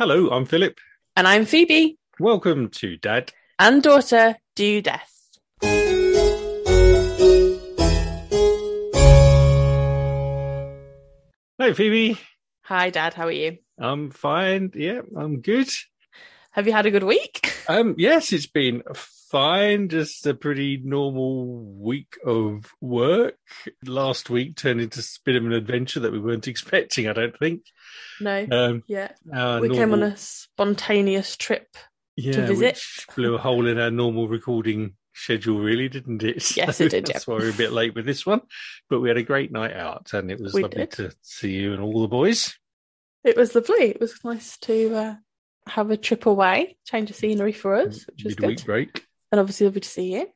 Hello, 0.00 0.30
I'm 0.30 0.46
Philip. 0.46 0.78
And 1.14 1.28
I'm 1.28 1.44
Phoebe. 1.44 1.98
Welcome 2.18 2.70
to 2.70 2.96
Dad. 2.96 3.34
And 3.58 3.82
daughter 3.82 4.34
do 4.56 4.80
death. 4.80 5.12
Hey, 11.58 11.74
Phoebe. 11.74 12.18
Hi, 12.62 12.88
Dad. 12.88 13.12
How 13.12 13.26
are 13.26 13.30
you? 13.30 13.58
I'm 13.78 14.10
fine. 14.10 14.70
Yeah, 14.74 15.02
I'm 15.14 15.42
good. 15.42 15.68
Have 16.52 16.66
you 16.66 16.72
had 16.72 16.86
a 16.86 16.90
good 16.90 17.04
week? 17.04 17.46
Um, 17.68 17.94
yes, 17.98 18.32
it's 18.32 18.46
been 18.48 18.82
fine. 19.30 19.88
Just 19.90 20.26
a 20.26 20.34
pretty 20.34 20.80
normal 20.82 21.62
week 21.62 22.16
of 22.26 22.64
work. 22.80 23.36
Last 23.84 24.28
week 24.28 24.56
turned 24.56 24.80
into 24.80 24.98
a 24.98 25.04
bit 25.24 25.36
of 25.36 25.44
an 25.44 25.52
adventure 25.52 26.00
that 26.00 26.10
we 26.10 26.18
weren't 26.18 26.48
expecting. 26.48 27.06
I 27.06 27.12
don't 27.12 27.38
think. 27.38 27.62
No. 28.20 28.44
Um, 28.50 28.82
yeah. 28.88 29.10
we 29.60 29.68
came 29.68 29.92
on 29.92 30.02
a 30.02 30.16
spontaneous 30.16 31.36
trip. 31.36 31.68
yeah, 32.16 32.46
visit. 32.46 32.58
which 32.58 33.06
blew 33.14 33.36
a 33.36 33.38
hole 33.38 33.68
in 33.68 33.78
our 33.78 33.90
normal 33.92 34.26
recording 34.26 34.94
schedule, 35.14 35.60
really, 35.60 35.88
didn't 35.88 36.24
it? 36.24 36.50
Yes, 36.56 36.80
it 36.80 36.88
did, 36.90 37.06
That's 37.06 37.28
yeah. 37.28 37.34
why 37.34 37.38
we're 37.40 37.50
a 37.50 37.54
bit 37.54 37.70
late 37.72 37.94
with 37.94 38.06
this 38.06 38.26
one, 38.26 38.40
but 38.88 38.98
we 38.98 39.08
had 39.10 39.18
a 39.18 39.22
great 39.22 39.52
night 39.52 39.74
out, 39.76 40.12
and 40.12 40.28
it 40.28 40.40
was 40.40 40.54
We 40.54 40.62
lovely 40.62 40.78
did. 40.86 40.90
to 40.92 41.12
see 41.22 41.52
you 41.52 41.72
and 41.72 41.80
all 41.82 42.02
the 42.02 42.08
boys. 42.08 42.58
It 43.22 43.36
was 43.36 43.54
lovely. 43.54 43.90
It 43.90 44.00
was 44.00 44.18
nice 44.24 44.56
to 44.62 44.94
uh, 44.96 45.14
have 45.70 45.90
a 45.90 45.96
trip 45.96 46.26
away, 46.26 46.76
change 46.86 47.10
of 47.10 47.16
scenery 47.16 47.52
for 47.52 47.74
us, 47.76 48.06
which 48.06 48.24
was 48.24 48.38
Midweek 48.38 48.58
good. 48.58 48.66
break 48.66 49.06
And 49.32 49.40
obviously 49.40 49.66
lovely 49.66 49.80
to 49.80 49.88
see 49.88 50.14
you 50.14 50.26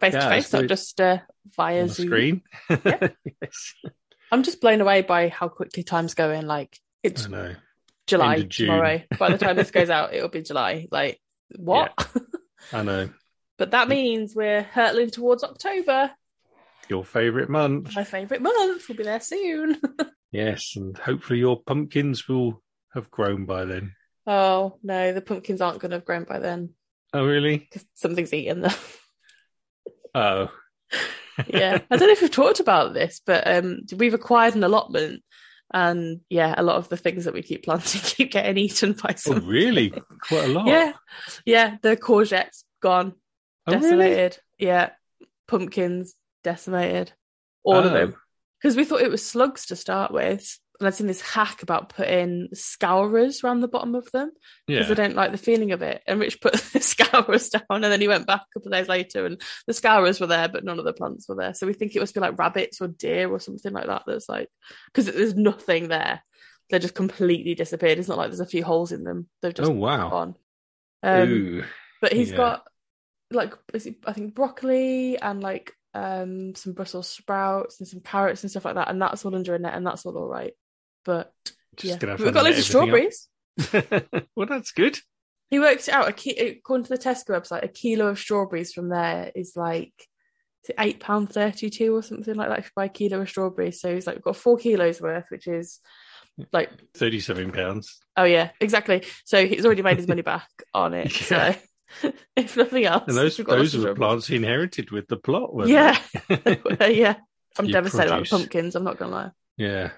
face 0.00 0.14
Yeah, 0.14 0.20
to 0.20 0.28
face, 0.30 0.52
not 0.52 0.66
just 0.66 1.00
uh, 1.00 1.18
via 1.56 1.88
Zoom. 1.88 2.06
screen. 2.06 2.42
Yeah. 2.84 3.08
yes, 3.42 3.74
I'm 4.32 4.42
just 4.42 4.60
blown 4.60 4.80
away 4.80 5.02
by 5.02 5.28
how 5.28 5.48
quickly 5.48 5.82
time's 5.82 6.14
going. 6.14 6.46
Like 6.46 6.78
it's. 7.02 7.28
July 8.06 8.42
tomorrow. 8.42 9.02
By 9.18 9.30
the 9.30 9.38
time 9.38 9.54
this 9.56 9.70
goes 9.78 9.88
out, 9.90 10.12
it'll 10.14 10.28
be 10.28 10.42
July. 10.42 10.88
Like 10.90 11.20
what? 11.56 11.92
I 12.72 12.82
know. 12.82 13.10
but 13.56 13.70
that 13.72 13.88
means 13.88 14.34
we're 14.34 14.62
hurtling 14.62 15.10
towards 15.10 15.44
October. 15.44 16.10
Your 16.88 17.04
favourite 17.04 17.48
month. 17.48 17.94
My 17.94 18.02
favourite 18.02 18.42
month. 18.42 18.88
We'll 18.88 18.98
be 18.98 19.04
there 19.04 19.20
soon. 19.20 19.80
Yes, 20.32 20.72
and 20.76 20.96
hopefully 20.98 21.38
your 21.38 21.60
pumpkins 21.62 22.26
will 22.28 22.62
have 22.94 23.10
grown 23.12 23.44
by 23.46 23.64
then. 23.64 23.92
Oh 24.30 24.78
no, 24.82 25.12
the 25.12 25.20
pumpkins 25.20 25.60
aren't 25.60 25.80
going 25.80 25.90
to 25.90 25.96
have 25.96 26.04
grown 26.04 26.22
by 26.24 26.38
then 26.38 26.70
Oh, 27.12 27.26
really? 27.26 27.58
because 27.58 27.84
something's 27.94 28.32
eaten 28.32 28.60
them. 28.62 28.72
Oh, 30.12 30.50
yeah, 31.46 31.78
I 31.90 31.96
don't 31.96 32.08
know 32.08 32.12
if 32.12 32.20
we've 32.20 32.30
talked 32.32 32.58
about 32.58 32.94
this, 32.94 33.20
but 33.24 33.46
um, 33.46 33.82
we've 33.96 34.12
acquired 34.14 34.56
an 34.56 34.64
allotment, 34.64 35.22
and 35.72 36.20
yeah, 36.28 36.52
a 36.56 36.64
lot 36.64 36.76
of 36.76 36.88
the 36.88 36.96
things 36.96 37.24
that 37.26 37.34
we 37.34 37.42
keep 37.42 37.62
planting 37.64 38.00
keep 38.04 38.32
getting 38.32 38.58
eaten 38.58 38.94
by 38.94 39.14
oh 39.28 39.40
really? 39.40 39.90
Quite 40.20 40.44
a 40.46 40.48
lot. 40.48 40.66
Yeah, 40.66 40.92
yeah. 41.46 41.76
The 41.80 41.96
courgettes 41.96 42.64
gone, 42.82 43.14
Oh, 43.68 43.72
really? 43.74 43.86
decimated. 43.88 44.38
Yeah, 44.58 44.90
pumpkins 45.46 46.14
decimated, 46.42 47.12
all 47.62 47.78
of 47.78 47.86
Oh. 47.86 47.94
them. 47.94 48.16
Because 48.60 48.76
we 48.76 48.84
thought 48.84 49.00
it 49.02 49.10
was 49.12 49.24
slugs 49.24 49.66
to 49.66 49.76
start 49.76 50.12
with, 50.12 50.58
and 50.80 50.86
I'd 50.86 50.94
seen 50.94 51.06
this 51.06 51.20
hack 51.20 51.62
about 51.62 51.90
putting 51.90 52.48
scourers 52.54 53.44
around 53.44 53.60
the 53.60 53.68
bottom 53.68 53.94
of 53.94 54.10
them 54.12 54.32
because 54.66 54.88
Yeah. 54.88 54.92
I 54.92 54.94
don't 54.94 55.14
like 55.14 55.30
the 55.30 55.38
feeling 55.38 55.72
of 55.72 55.82
it. 55.82 56.02
And 56.06 56.18
Rich 56.18 56.40
put 56.40 56.54
the 56.72 56.80
scourers 56.80 57.50
down, 57.50 57.62
and 57.70 57.84
then 57.84 58.00
he 58.00 58.08
went 58.08 58.26
back 58.26 58.40
a 58.40 58.58
couple 58.58 58.72
of 58.72 58.78
days 58.78 58.88
later, 58.88 59.26
and 59.26 59.40
the 59.66 59.74
scourers 59.74 60.18
were 60.20 60.26
there, 60.26 60.48
but 60.48 60.64
none 60.64 60.78
of 60.78 60.84
the 60.86 60.92
plants 60.94 61.28
were 61.28 61.36
there. 61.36 61.54
So 61.54 61.66
we 61.66 61.74
think 61.74 61.94
it 61.94 62.00
must 62.00 62.14
be 62.14 62.20
like 62.20 62.38
rabbits 62.38 62.80
or 62.80 62.88
deer 62.88 63.30
or 63.30 63.38
something 63.38 63.72
like 63.72 63.86
that. 63.86 64.02
That's 64.06 64.28
like 64.28 64.48
because 64.86 65.06
there's 65.06 65.34
nothing 65.34 65.88
there; 65.88 66.22
they're 66.70 66.80
just 66.80 66.94
completely 66.94 67.54
disappeared. 67.54 67.98
It's 67.98 68.08
not 68.08 68.18
like 68.18 68.30
there's 68.30 68.40
a 68.40 68.46
few 68.46 68.64
holes 68.64 68.90
in 68.90 69.04
them; 69.04 69.28
they've 69.42 69.54
just 69.54 69.70
Oh, 69.70 69.74
wow. 69.74 70.08
gone. 70.08 70.34
Um, 71.02 71.28
Ooh. 71.30 71.64
but 72.00 72.12
he's 72.12 72.30
Yeah. 72.30 72.36
got 72.36 72.66
like 73.30 73.54
I 73.74 74.12
think 74.12 74.34
broccoli 74.34 75.16
and 75.18 75.40
like 75.42 75.72
um 75.94 76.54
some 76.54 76.72
Brussels 76.72 77.08
sprouts 77.08 77.80
and 77.80 77.88
some 77.88 78.00
carrots 78.00 78.42
and 78.42 78.50
stuff 78.50 78.64
like 78.64 78.76
that, 78.76 78.88
and 78.88 79.00
that's 79.00 79.24
all 79.24 79.34
under 79.34 79.54
a 79.54 79.58
net, 79.58 79.74
and 79.74 79.86
that's 79.86 80.06
all 80.06 80.16
all 80.16 80.28
right. 80.28 80.52
But 81.04 81.32
Just 81.76 82.02
yeah, 82.02 82.16
we've 82.16 82.32
got 82.34 82.44
loads 82.44 82.58
of 82.58 82.64
strawberries. 82.64 83.28
well, 84.36 84.46
that's 84.46 84.72
good. 84.72 84.98
He 85.50 85.58
worked 85.58 85.88
it 85.88 85.94
out. 85.94 86.08
A 86.08 86.12
ki- 86.12 86.38
according 86.58 86.84
to 86.84 86.90
the 86.90 86.98
Tesco 86.98 87.30
website, 87.30 87.64
a 87.64 87.68
kilo 87.68 88.06
of 88.08 88.18
strawberries 88.18 88.72
from 88.72 88.88
there 88.88 89.32
is 89.34 89.54
like 89.56 89.92
is 90.64 90.70
eight 90.78 91.00
pound 91.00 91.30
thirty 91.32 91.70
two 91.70 91.94
or 91.96 92.02
something 92.02 92.34
like 92.34 92.48
that. 92.48 92.58
If 92.60 92.66
you 92.66 92.70
buy 92.76 92.84
a 92.84 92.88
kilo 92.88 93.20
of 93.22 93.28
strawberries, 93.28 93.80
so 93.80 93.92
he's 93.94 94.06
like 94.06 94.16
we've 94.16 94.22
got 94.24 94.36
four 94.36 94.56
kilos 94.58 95.00
worth, 95.00 95.24
which 95.30 95.46
is 95.48 95.80
like 96.52 96.70
37 96.94 97.50
pounds. 97.52 97.98
oh 98.16 98.24
yeah, 98.24 98.50
exactly. 98.60 99.02
So 99.24 99.46
he's 99.46 99.66
already 99.66 99.82
made 99.82 99.96
his 99.98 100.08
money 100.08 100.22
back 100.34 100.48
on 100.72 100.94
it. 100.94 101.30
Yeah. 101.30 101.56
So 102.00 102.12
if 102.36 102.56
nothing 102.56 102.84
else, 102.84 103.04
And 103.08 103.16
those, 103.16 103.36
those 103.36 103.74
are 103.74 103.80
the 103.80 103.94
plants 103.94 104.26
he 104.28 104.36
inherited 104.36 104.90
with 104.92 105.08
the 105.08 105.16
plot, 105.16 105.50
Yeah, 105.66 105.98
yeah. 106.88 107.16
I'm 107.58 107.66
You 107.66 107.72
devastated 107.72 108.06
about 108.06 108.18
produce. 108.18 108.30
the 108.30 108.36
pumpkins. 108.36 108.76
I'm 108.76 108.84
not 108.84 108.96
gonna 108.98 109.10
lie. 109.12 109.30
yeah. 109.56 109.90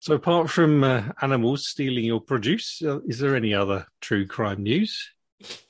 So 0.00 0.14
apart 0.14 0.48
from 0.48 0.82
uh, 0.82 1.02
animals 1.20 1.66
stealing 1.66 2.04
your 2.04 2.20
produce, 2.20 2.82
uh, 2.82 3.00
is 3.02 3.18
there 3.18 3.36
any 3.36 3.52
other 3.52 3.86
true 4.00 4.26
crime 4.26 4.62
news? 4.62 5.10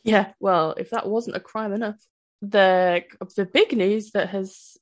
Yeah, 0.04 0.32
well, 0.38 0.74
if 0.76 0.90
that 0.90 1.08
wasn't 1.08 1.36
a 1.36 1.40
crime 1.40 1.72
enough, 1.72 1.96
the 2.40 3.04
the 3.36 3.44
big 3.44 3.76
news 3.76 4.12
that 4.12 4.30
has 4.30 4.76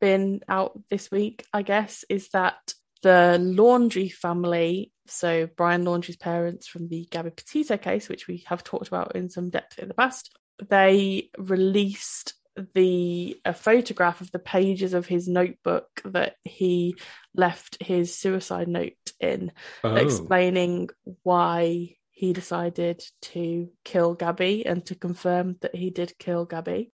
been 0.00 0.40
out 0.48 0.78
this 0.88 1.10
week, 1.10 1.44
I 1.52 1.62
guess, 1.62 2.04
is 2.08 2.28
that 2.30 2.74
the 3.02 3.38
Laundrie 3.38 4.12
family, 4.12 4.92
so 5.06 5.46
Brian 5.56 5.84
Laundrie's 5.84 6.16
parents 6.16 6.66
from 6.66 6.88
the 6.88 7.06
Gabby 7.10 7.30
Petito 7.30 7.76
case, 7.76 8.08
which 8.08 8.26
we 8.26 8.44
have 8.46 8.64
talked 8.64 8.88
about 8.88 9.14
in 9.14 9.28
some 9.28 9.50
depth 9.50 9.78
in 9.78 9.88
the 9.88 9.94
past, 9.94 10.34
they 10.68 11.28
released 11.36 12.34
the 12.74 13.38
a 13.44 13.52
photograph 13.52 14.20
of 14.20 14.30
the 14.32 14.38
pages 14.38 14.94
of 14.94 15.06
his 15.06 15.28
notebook 15.28 15.88
that 16.04 16.36
he 16.44 16.96
left 17.34 17.82
his 17.82 18.14
suicide 18.14 18.68
note 18.68 18.92
in 19.20 19.52
Oh, 19.84 19.94
explaining 19.94 20.88
why 21.22 21.96
he 22.10 22.32
decided 22.32 23.02
to 23.20 23.68
kill 23.84 24.14
Gabby 24.14 24.64
and 24.64 24.84
to 24.86 24.94
confirm 24.94 25.56
that 25.60 25.74
he 25.74 25.90
did 25.90 26.18
kill 26.18 26.46
Gabby. 26.46 26.92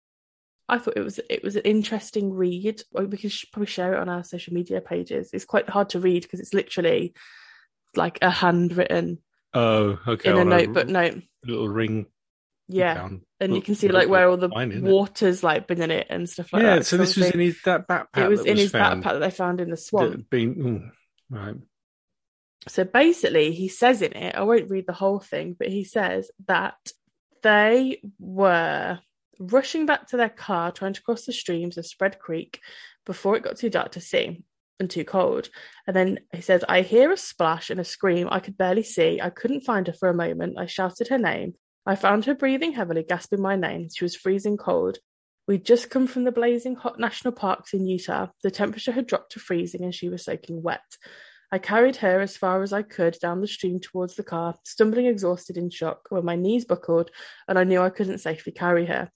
I 0.67 0.79
thought 0.79 0.97
it 0.97 1.05
was 1.05 1.21
it 1.29 1.43
was 1.43 1.57
an 1.57 1.63
interesting 1.63 2.33
read. 2.33 2.83
We 2.93 3.17
could 3.19 3.33
probably 3.53 3.67
share 3.67 3.95
it 3.95 4.01
on 4.01 4.09
our 4.09 4.25
social 4.25 4.55
media 4.55 4.81
pages. 4.81 5.31
It's 5.33 5.45
quite 5.45 5.69
hard 5.69 5.91
to 5.91 6.01
read 6.01 6.23
because 6.23 6.41
it's 6.41 6.55
literally 6.55 7.13
like 7.97 8.19
a 8.23 8.31
handwritten 8.31 9.19
oh, 9.53 9.99
okay. 10.07 10.31
in 10.31 10.39
a 10.39 10.45
notebook 10.45 10.89
note. 10.89 11.23
little 11.45 11.69
ring. 11.69 12.07
Yeah, 12.73 13.09
and 13.41 13.55
you 13.55 13.63
can 13.63 13.75
see 13.75 13.89
like 13.89 14.09
where 14.09 14.29
all 14.29 14.37
the 14.37 14.49
fine, 14.49 14.83
water's 14.83 15.43
like 15.43 15.67
been 15.67 15.83
in 15.83 15.91
it 15.91 16.07
and 16.11 16.29
stuff 16.29 16.53
like 16.53 16.63
yeah, 16.63 16.71
that. 16.71 16.77
Yeah, 16.77 16.83
so 16.83 16.97
this 16.97 17.17
was 17.17 17.31
in 17.31 17.41
his 17.41 17.61
that 17.65 17.89
backpack. 17.89 18.25
it 18.25 18.29
was 18.29 18.43
that 18.43 18.51
in 18.51 18.57
his 18.57 18.71
found, 18.71 19.03
backpack 19.03 19.13
that 19.13 19.19
they 19.19 19.31
found 19.31 19.61
in 19.61 19.71
the 19.71 19.77
swamp. 19.77 20.31
Been, 20.31 20.93
right. 21.29 21.57
So 22.69 22.85
basically, 22.85 23.53
he 23.53 23.69
says 23.69 24.03
in 24.03 24.13
it, 24.13 24.35
I 24.35 24.43
won't 24.43 24.71
read 24.71 24.87
the 24.87 24.93
whole 24.93 25.21
thing, 25.21 25.57
but 25.59 25.69
he 25.69 25.85
says 25.85 26.31
that 26.47 26.77
they 27.43 28.03
were 28.19 29.01
rushing 29.39 29.87
back 29.87 30.09
to 30.09 30.17
their 30.17 30.29
car, 30.29 30.71
trying 30.71 30.93
to 30.93 31.03
cross 31.03 31.25
the 31.25 31.33
streams 31.33 31.79
of 31.79 31.87
Spread 31.87 32.19
Creek 32.19 32.61
before 33.07 33.37
it 33.37 33.43
got 33.43 33.57
too 33.57 33.71
dark 33.71 33.93
to 33.93 34.01
see 34.01 34.45
and 34.79 34.91
too 34.91 35.05
cold. 35.05 35.49
And 35.87 35.97
then 35.97 36.21
he 36.33 36.43
says, 36.43 36.65
I 36.69 36.83
hear 36.83 37.11
a 37.11 37.17
splash 37.17 37.71
and 37.71 37.81
a 37.81 37.85
scream 37.85 38.29
I 38.31 38.41
could 38.41 38.59
barely 38.59 38.83
see. 38.83 39.21
I 39.21 39.31
couldn't 39.31 39.63
find 39.63 39.87
her 39.87 39.93
for 39.93 40.09
a 40.09 40.15
moment. 40.15 40.59
I 40.59 40.67
shouted 40.67 41.09
her 41.09 41.19
name. 41.19 41.55
I 41.87 41.95
found 41.95 42.27
her 42.27 42.35
breathing 42.35 42.73
heavily, 42.73 43.03
gasping 43.03 43.41
my 43.41 43.57
name. 43.57 43.89
She 43.95 44.05
was 44.05 44.15
freezing 44.15 44.57
cold. 44.57 44.99
We'd 45.49 45.65
just 45.65 45.91
come 45.91 46.07
from 46.07 46.25
the 46.25 46.33
blazing 46.33 46.77
hot 46.77 47.01
national 47.01 47.33
parks 47.33 47.73
in 47.73 47.87
Utah. 47.87 48.29
The 48.43 48.51
temperature 48.51 48.93
had 48.93 49.07
dropped 49.07 49.33
to 49.33 49.41
freezing 49.41 49.83
and 49.83 49.95
she 49.95 50.09
was 50.09 50.25
soaking 50.25 50.63
wet. 50.63 50.81
I 51.51 51.59
carried 51.59 51.97
her 51.97 52.21
as 52.21 52.37
far 52.37 52.63
as 52.63 52.73
I 52.73 52.83
could 52.83 53.19
down 53.21 53.41
the 53.41 53.49
stream 53.49 53.81
towards 53.81 54.15
the 54.15 54.23
car, 54.23 54.55
stumbling 54.65 55.07
exhausted 55.07 55.57
in 55.57 55.71
shock 55.71 56.07
when 56.11 56.25
my 56.25 56.37
knees 56.37 56.65
buckled 56.65 57.11
and 57.49 57.59
I 57.59 57.65
knew 57.65 57.81
I 57.81 57.91
couldn't 57.91 58.19
safely 58.19 58.53
carry 58.53 58.87
her. 58.87 59.11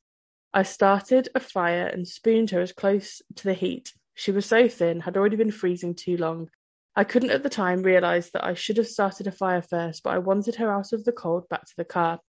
I 0.53 0.65
started 0.65 1.29
a 1.35 1.41
fire 1.41 1.87
and 1.87 2.09
spooned 2.09 2.51
her 2.51 2.61
as 2.61 2.73
close 2.73 3.23
to 3.37 3.45
the 3.45 3.55
heat. 3.55 3.93
She 4.15 4.33
was 4.33 4.47
so 4.47 4.69
thin, 4.69 5.01
had 5.01 5.17
already 5.17 5.37
been 5.37 5.53
freezing 5.53 5.95
too 5.95 6.17
long. 6.17 6.49
I 6.97 7.05
couldn't 7.05 7.31
at 7.31 7.43
the 7.43 7.49
time 7.51 7.83
realize 7.83 8.31
that 8.31 8.45
I 8.45 8.55
should 8.55 8.77
have 8.77 8.87
started 8.87 9.27
a 9.27 9.33
fire 9.33 9.63
first, 9.63 10.03
but 10.03 10.15
I 10.15 10.19
wanted 10.19 10.57
her 10.57 10.73
out 10.73 10.93
of 10.93 11.05
the 11.05 11.13
cold 11.13 11.49
back 11.49 11.67
to 11.67 11.75
the 11.77 11.85
car. 11.85 12.21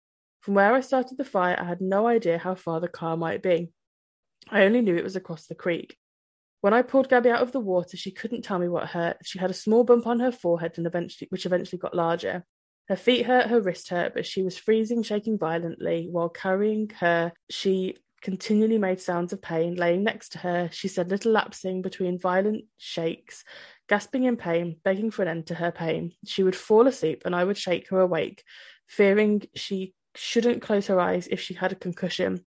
From 0.45 0.53
where 0.53 0.75
I 0.75 0.81
started 0.81 1.17
the 1.17 1.25
fire, 1.25 1.57
I 1.59 1.63
had 1.63 1.81
no 1.81 2.05
idea 2.05 2.37
how 2.37 2.53
far 2.53 2.79
the 2.79 2.87
car 2.87 3.17
might 3.17 3.41
be. 3.41 3.71
I 4.47 4.61
only 4.65 4.81
knew 4.81 4.95
it 4.95 5.03
was 5.03 5.15
across 5.15 5.47
the 5.47 5.55
creek. 5.55 5.97
When 6.61 6.71
I 6.71 6.83
pulled 6.83 7.09
Gabby 7.09 7.31
out 7.31 7.41
of 7.41 7.51
the 7.51 7.59
water, 7.59 7.97
she 7.97 8.11
couldn't 8.11 8.43
tell 8.43 8.59
me 8.59 8.69
what 8.69 8.89
hurt. 8.89 9.17
She 9.23 9.39
had 9.39 9.49
a 9.49 9.55
small 9.55 9.83
bump 9.83 10.05
on 10.05 10.19
her 10.19 10.31
forehead 10.31 10.73
and 10.77 10.85
eventually 10.85 11.29
which 11.31 11.47
eventually 11.47 11.79
got 11.79 11.95
larger. 11.95 12.45
Her 12.89 12.95
feet 12.95 13.25
hurt, 13.25 13.47
her 13.47 13.59
wrist 13.59 13.89
hurt, 13.89 14.13
but 14.13 14.27
she 14.27 14.43
was 14.43 14.55
freezing, 14.55 15.01
shaking 15.01 15.39
violently. 15.39 16.09
While 16.11 16.29
carrying 16.29 16.91
her, 16.99 17.33
she 17.49 17.95
continually 18.21 18.77
made 18.77 19.01
sounds 19.01 19.33
of 19.33 19.41
pain. 19.41 19.73
Laying 19.73 20.03
next 20.03 20.33
to 20.33 20.37
her, 20.37 20.69
she 20.71 20.87
said 20.87 21.09
little 21.09 21.31
lapsing 21.31 21.81
between 21.81 22.19
violent 22.19 22.65
shakes. 22.77 23.43
Gasping 23.89 24.25
in 24.25 24.37
pain, 24.37 24.75
begging 24.83 25.09
for 25.09 25.23
an 25.23 25.27
end 25.27 25.47
to 25.47 25.55
her 25.55 25.71
pain, 25.71 26.11
she 26.23 26.43
would 26.43 26.55
fall 26.55 26.85
asleep 26.85 27.23
and 27.25 27.35
I 27.35 27.43
would 27.43 27.57
shake 27.57 27.89
her 27.89 27.99
awake, 27.99 28.43
fearing 28.87 29.41
she 29.55 29.94
shouldn't 30.15 30.61
close 30.61 30.87
her 30.87 30.99
eyes 30.99 31.27
if 31.27 31.39
she 31.39 31.53
had 31.53 31.71
a 31.71 31.75
concussion. 31.75 32.45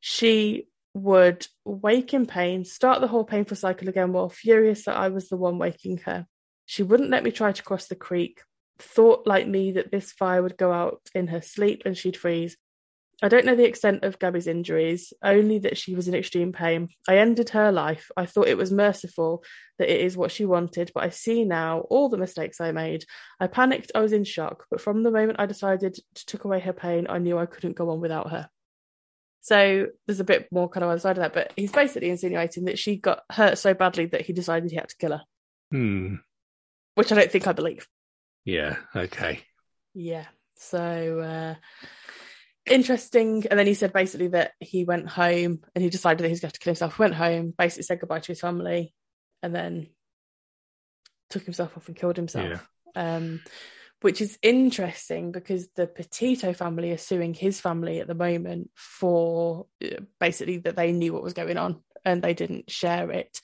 She 0.00 0.68
would 0.94 1.46
wake 1.64 2.12
in 2.12 2.26
pain, 2.26 2.64
start 2.64 3.00
the 3.00 3.08
whole 3.08 3.24
painful 3.24 3.56
cycle 3.56 3.88
again 3.88 4.12
while 4.12 4.28
furious 4.28 4.84
that 4.84 4.96
I 4.96 5.08
was 5.08 5.28
the 5.28 5.36
one 5.36 5.58
waking 5.58 5.98
her. 5.98 6.26
She 6.66 6.82
wouldn't 6.82 7.10
let 7.10 7.24
me 7.24 7.30
try 7.30 7.52
to 7.52 7.62
cross 7.62 7.86
the 7.86 7.94
creek, 7.94 8.40
thought 8.78 9.26
like 9.26 9.46
me 9.46 9.72
that 9.72 9.90
this 9.90 10.12
fire 10.12 10.42
would 10.42 10.56
go 10.56 10.72
out 10.72 11.00
in 11.14 11.28
her 11.28 11.40
sleep 11.40 11.82
and 11.84 11.96
she'd 11.96 12.16
freeze. 12.16 12.56
I 13.22 13.28
don't 13.28 13.46
know 13.46 13.54
the 13.54 13.66
extent 13.66 14.02
of 14.02 14.18
Gabby's 14.18 14.48
injuries, 14.48 15.12
only 15.22 15.60
that 15.60 15.78
she 15.78 15.94
was 15.94 16.08
in 16.08 16.14
extreme 16.14 16.52
pain. 16.52 16.88
I 17.08 17.18
ended 17.18 17.50
her 17.50 17.70
life. 17.70 18.10
I 18.16 18.26
thought 18.26 18.48
it 18.48 18.58
was 18.58 18.72
merciful 18.72 19.44
that 19.78 19.88
it 19.88 20.00
is 20.00 20.16
what 20.16 20.32
she 20.32 20.44
wanted, 20.44 20.90
but 20.92 21.04
I 21.04 21.10
see 21.10 21.44
now 21.44 21.80
all 21.88 22.08
the 22.08 22.18
mistakes 22.18 22.60
I 22.60 22.72
made. 22.72 23.04
I 23.38 23.46
panicked, 23.46 23.92
I 23.94 24.00
was 24.00 24.12
in 24.12 24.24
shock, 24.24 24.66
but 24.70 24.80
from 24.80 25.04
the 25.04 25.12
moment 25.12 25.38
I 25.38 25.46
decided 25.46 25.94
to 26.14 26.26
take 26.26 26.44
away 26.44 26.58
her 26.60 26.72
pain, 26.72 27.06
I 27.08 27.18
knew 27.18 27.38
I 27.38 27.46
couldn't 27.46 27.76
go 27.76 27.90
on 27.90 28.00
without 28.00 28.30
her. 28.30 28.48
So 29.42 29.86
there's 30.06 30.20
a 30.20 30.24
bit 30.24 30.48
more 30.50 30.68
kind 30.68 30.82
of 30.82 30.90
other 30.90 31.00
side 31.00 31.16
of 31.18 31.22
that, 31.22 31.32
but 31.32 31.52
he's 31.56 31.72
basically 31.72 32.10
insinuating 32.10 32.64
that 32.64 32.78
she 32.78 32.96
got 32.96 33.22
hurt 33.30 33.56
so 33.56 33.72
badly 33.72 34.06
that 34.06 34.22
he 34.22 34.32
decided 34.32 34.70
he 34.70 34.76
had 34.76 34.88
to 34.88 34.96
kill 34.96 35.12
her. 35.12 35.22
Hmm. 35.70 36.16
Which 36.96 37.12
I 37.12 37.16
don't 37.16 37.30
think 37.30 37.46
I 37.46 37.52
believe. 37.52 37.86
Yeah. 38.44 38.76
Okay. 38.94 39.40
Yeah. 39.94 40.26
So 40.56 41.20
uh 41.20 41.54
interesting. 42.66 43.44
And 43.50 43.58
then 43.58 43.66
he 43.66 43.74
said 43.74 43.92
basically 43.92 44.28
that 44.28 44.52
he 44.60 44.84
went 44.84 45.08
home 45.08 45.60
and 45.74 45.82
he 45.82 45.90
decided 45.90 46.18
that 46.18 46.28
he 46.28 46.32
was 46.32 46.40
going 46.40 46.52
to 46.52 46.60
kill 46.60 46.72
himself. 46.72 46.98
Went 46.98 47.14
home, 47.14 47.54
basically 47.56 47.84
said 47.84 48.00
goodbye 48.00 48.20
to 48.20 48.32
his 48.32 48.40
family, 48.40 48.94
and 49.42 49.54
then 49.54 49.88
took 51.30 51.44
himself 51.44 51.76
off 51.76 51.88
and 51.88 51.96
killed 51.96 52.16
himself. 52.16 52.66
Yeah. 52.94 53.16
Um 53.16 53.40
which 54.02 54.20
is 54.20 54.38
interesting 54.42 55.32
because 55.32 55.68
the 55.76 55.86
Petito 55.86 56.52
family 56.52 56.90
are 56.90 56.98
suing 56.98 57.34
his 57.34 57.60
family 57.60 58.00
at 58.00 58.08
the 58.08 58.14
moment 58.14 58.70
for 58.74 59.66
uh, 59.82 60.00
basically 60.20 60.58
that 60.58 60.76
they 60.76 60.92
knew 60.92 61.12
what 61.12 61.22
was 61.22 61.34
going 61.34 61.56
on 61.56 61.80
and 62.04 62.20
they 62.20 62.34
didn't 62.34 62.70
share 62.70 63.10
it. 63.10 63.40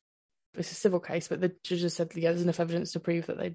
It's 0.54 0.72
a 0.72 0.74
civil 0.74 0.98
case, 0.98 1.28
but 1.28 1.40
the 1.40 1.54
judges 1.62 1.94
said, 1.94 2.10
yeah, 2.14 2.30
there's 2.30 2.42
enough 2.42 2.58
evidence 2.58 2.92
to 2.92 3.00
prove 3.00 3.26
that 3.26 3.38
they 3.38 3.54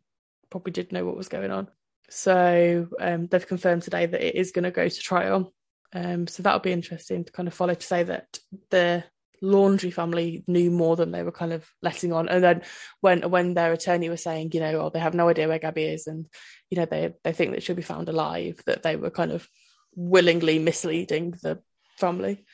probably 0.50 0.72
did 0.72 0.94
know 0.94 1.06
what 1.06 1.18
was 1.18 1.28
going 1.28 1.52
on. 1.52 1.68
So 2.16 2.90
um, 3.00 3.26
they've 3.26 3.48
confirmed 3.48 3.82
today 3.82 4.06
that 4.06 4.22
it 4.22 4.36
is 4.36 4.52
going 4.52 4.66
to 4.66 4.72
go 4.72 4.88
to 4.88 5.00
trial. 5.00 5.52
Um, 5.94 6.28
so 6.28 6.44
that'll 6.44 6.60
be 6.60 6.72
interesting 6.72 7.24
to 7.26 7.32
kind 7.32 7.48
of 7.48 7.56
follow 7.56 7.74
to 7.74 7.86
say 7.86 8.04
that 8.04 8.38
the 8.70 9.04
Laundrie 9.42 9.92
family 9.92 10.44
knew 10.46 10.70
more 10.70 10.96
than 10.96 11.12
they 11.12 11.24
were 11.24 11.32
kind 11.32 11.54
of 11.54 11.68
letting 11.82 12.14
on. 12.14 12.30
And 12.30 12.44
then 12.44 12.62
when 13.02 13.32
when 13.32 13.56
their 13.56 13.74
attorney 13.74 14.10
was 14.10 14.22
saying, 14.22 14.52
you 14.54 14.60
know, 14.60 14.80
oh, 14.80 14.90
they 14.92 15.00
have 15.00 15.16
no 15.16 15.28
idea 15.28 15.48
where 15.48 15.58
Gabby 15.58 15.86
is, 15.86 16.06
and 16.06 16.28
you 16.70 16.78
know, 16.78 16.86
they 16.86 17.14
they 17.24 17.34
think 17.34 17.54
that 17.54 17.64
she'll 17.64 17.76
be 17.76 17.82
found 17.82 18.08
alive, 18.10 18.62
that 18.68 18.84
they 18.84 18.96
were 18.96 19.10
kind 19.10 19.32
of 19.32 19.48
willingly 19.96 20.60
misleading 20.60 21.32
the 21.42 21.62
family. 21.98 22.46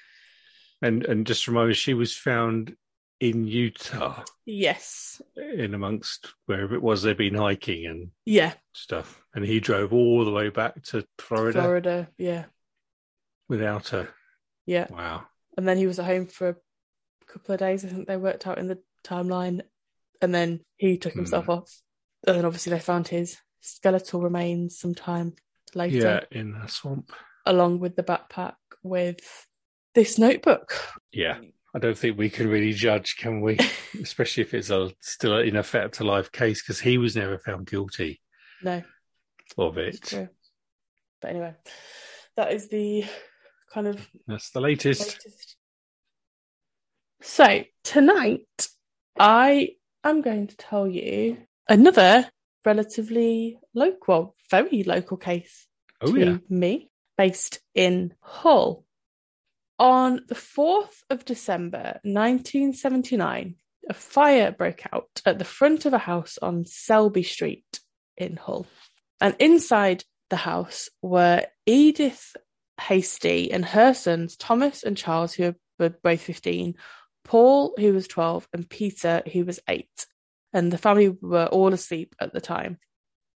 And 0.81 1.05
and 1.05 1.27
just 1.27 1.49
remind 1.49 1.67
me, 1.67 1.73
she 1.73 1.93
was 1.93 2.15
found 2.15 2.77
in 3.19 3.45
Utah. 3.45 4.23
Yes. 4.45 5.21
In 5.35 5.73
amongst 5.73 6.33
wherever 6.45 6.75
it 6.75 6.81
was 6.81 7.03
they'd 7.03 7.17
been 7.17 7.35
hiking 7.35 7.85
and 7.85 8.11
yeah 8.25 8.53
stuff. 8.73 9.21
And 9.33 9.45
he 9.45 9.59
drove 9.59 9.93
all 9.93 10.25
the 10.25 10.31
way 10.31 10.49
back 10.49 10.81
to 10.85 11.05
Florida. 11.17 11.61
Florida, 11.61 12.09
yeah. 12.17 12.45
Without 13.47 13.89
her. 13.89 14.09
Yeah. 14.65 14.87
Wow. 14.89 15.25
And 15.57 15.67
then 15.67 15.77
he 15.77 15.87
was 15.87 15.99
at 15.99 16.05
home 16.05 16.25
for 16.25 16.49
a 16.49 16.55
couple 17.31 17.53
of 17.53 17.59
days. 17.59 17.83
I 17.83 17.89
think 17.89 18.07
they 18.07 18.17
worked 18.17 18.47
out 18.47 18.59
in 18.59 18.67
the 18.67 18.79
timeline, 19.03 19.61
and 20.21 20.33
then 20.33 20.61
he 20.77 20.97
took 20.97 21.13
himself 21.13 21.47
mm. 21.47 21.57
off. 21.57 21.81
And 22.25 22.37
then 22.37 22.45
obviously 22.45 22.71
they 22.71 22.79
found 22.79 23.07
his 23.07 23.37
skeletal 23.61 24.21
remains 24.21 24.77
sometime 24.77 25.33
later. 25.75 26.25
Yeah, 26.31 26.39
in 26.39 26.55
a 26.55 26.67
swamp, 26.69 27.11
along 27.45 27.79
with 27.79 27.95
the 27.95 28.03
backpack 28.03 28.55
with 28.83 29.19
this 29.95 30.17
notebook. 30.17 30.73
Yeah. 31.11 31.39
I 31.75 31.79
don't 31.79 31.97
think 31.97 32.17
we 32.17 32.29
can 32.29 32.47
really 32.47 32.73
judge, 32.73 33.15
can 33.17 33.41
we? 33.41 33.57
Especially 34.01 34.41
if 34.41 34.53
it's 34.53 34.69
a, 34.69 34.91
still 34.99 35.37
in 35.39 35.55
effect 35.55 35.95
to 35.95 36.03
life 36.03 36.31
case, 36.31 36.61
because 36.61 36.79
he 36.79 36.97
was 36.97 37.15
never 37.15 37.37
found 37.37 37.67
guilty. 37.67 38.21
No. 38.63 38.81
Of 39.57 39.77
it. 39.77 40.29
But 41.21 41.29
anyway, 41.31 41.55
that 42.37 42.53
is 42.53 42.69
the 42.69 43.03
kind 43.73 43.87
of 43.87 44.07
that's 44.27 44.51
the 44.51 44.61
latest. 44.61 45.01
latest 45.01 45.57
so 47.21 47.63
tonight, 47.83 48.67
I 49.19 49.71
am 50.03 50.21
going 50.21 50.47
to 50.47 50.55
tell 50.55 50.87
you 50.87 51.37
another 51.67 52.29
relatively 52.65 53.59
local, 53.73 54.35
very 54.49 54.83
local 54.83 55.17
case 55.17 55.67
oh, 56.01 56.13
to 56.13 56.19
yeah. 56.19 56.37
me, 56.49 56.89
based 57.17 57.59
in 57.75 58.13
Hull. 58.21 58.85
On 59.79 60.19
the 60.27 60.35
4th 60.35 61.03
of 61.09 61.23
December 61.23 62.01
1979, 62.03 63.55
a 63.89 63.93
fire 63.93 64.51
broke 64.51 64.81
out 64.91 65.21
at 65.25 65.39
the 65.39 65.45
front 65.45 65.85
of 65.85 65.93
a 65.93 65.97
house 65.97 66.37
on 66.41 66.65
Selby 66.65 67.23
Street 67.23 67.79
in 68.17 68.35
Hull. 68.35 68.67
And 69.21 69.37
inside 69.39 70.03
the 70.29 70.35
house 70.35 70.89
were 71.01 71.45
Edith 71.65 72.35
Hastie 72.79 73.51
and 73.53 73.63
her 73.63 73.93
sons, 73.93 74.35
Thomas 74.35 74.83
and 74.83 74.97
Charles, 74.97 75.33
who 75.33 75.55
were 75.79 75.89
both 76.03 76.21
15, 76.21 76.75
Paul, 77.23 77.73
who 77.77 77.93
was 77.93 78.07
12, 78.07 78.49
and 78.53 78.69
Peter, 78.69 79.23
who 79.31 79.45
was 79.45 79.61
8. 79.67 79.87
And 80.51 80.73
the 80.73 80.77
family 80.77 81.09
were 81.09 81.45
all 81.45 81.73
asleep 81.73 82.15
at 82.19 82.33
the 82.33 82.41
time. 82.41 82.79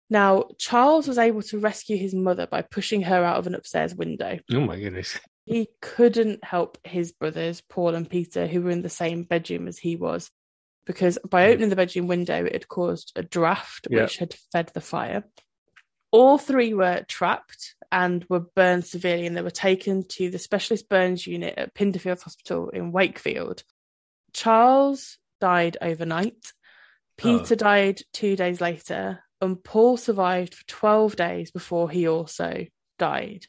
Now, 0.09 0.49
Charles 0.57 1.07
was 1.07 1.17
able 1.17 1.41
to 1.43 1.57
rescue 1.57 1.95
his 1.97 2.13
mother 2.13 2.47
by 2.47 2.63
pushing 2.63 3.01
her 3.03 3.23
out 3.23 3.37
of 3.37 3.47
an 3.47 3.55
upstairs 3.55 3.95
window. 3.95 4.39
Oh 4.51 4.59
my 4.59 4.77
goodness. 4.77 5.17
He 5.45 5.69
couldn't 5.81 6.43
help 6.43 6.77
his 6.83 7.11
brothers, 7.11 7.61
Paul 7.61 7.95
and 7.95 8.09
Peter, 8.09 8.47
who 8.47 8.61
were 8.61 8.71
in 8.71 8.81
the 8.81 8.89
same 8.89 9.23
bedroom 9.23 9.67
as 9.67 9.77
he 9.77 9.95
was, 9.95 10.31
because 10.85 11.17
by 11.27 11.43
mm-hmm. 11.43 11.51
opening 11.51 11.69
the 11.69 11.75
bedroom 11.75 12.07
window, 12.07 12.45
it 12.45 12.53
had 12.53 12.67
caused 12.67 13.11
a 13.15 13.23
draft 13.23 13.87
which 13.89 14.17
had 14.17 14.35
fed 14.51 14.71
the 14.73 14.81
fire. 14.81 15.23
All 16.11 16.37
three 16.37 16.73
were 16.73 17.03
trapped 17.07 17.75
and 17.91 18.23
were 18.29 18.39
burned 18.39 18.85
severely, 18.85 19.25
and 19.25 19.35
they 19.35 19.41
were 19.41 19.49
taken 19.49 20.07
to 20.09 20.29
the 20.29 20.39
specialist 20.39 20.87
burns 20.87 21.27
unit 21.27 21.55
at 21.57 21.73
Pinderfields 21.73 22.21
Hospital 22.21 22.69
in 22.69 22.91
Wakefield. 22.91 23.63
Charles 24.31 25.17
died 25.41 25.77
overnight. 25.81 26.37
Oh. 26.45 26.51
Peter 27.17 27.55
oh. 27.55 27.57
died 27.57 28.01
two 28.13 28.35
days 28.35 28.61
later, 28.61 29.23
and 29.41 29.61
Paul 29.61 29.97
survived 29.97 30.55
for 30.55 30.65
12 30.67 31.15
days 31.15 31.51
before 31.51 31.89
he 31.89 32.07
also 32.07 32.65
died. 32.97 33.45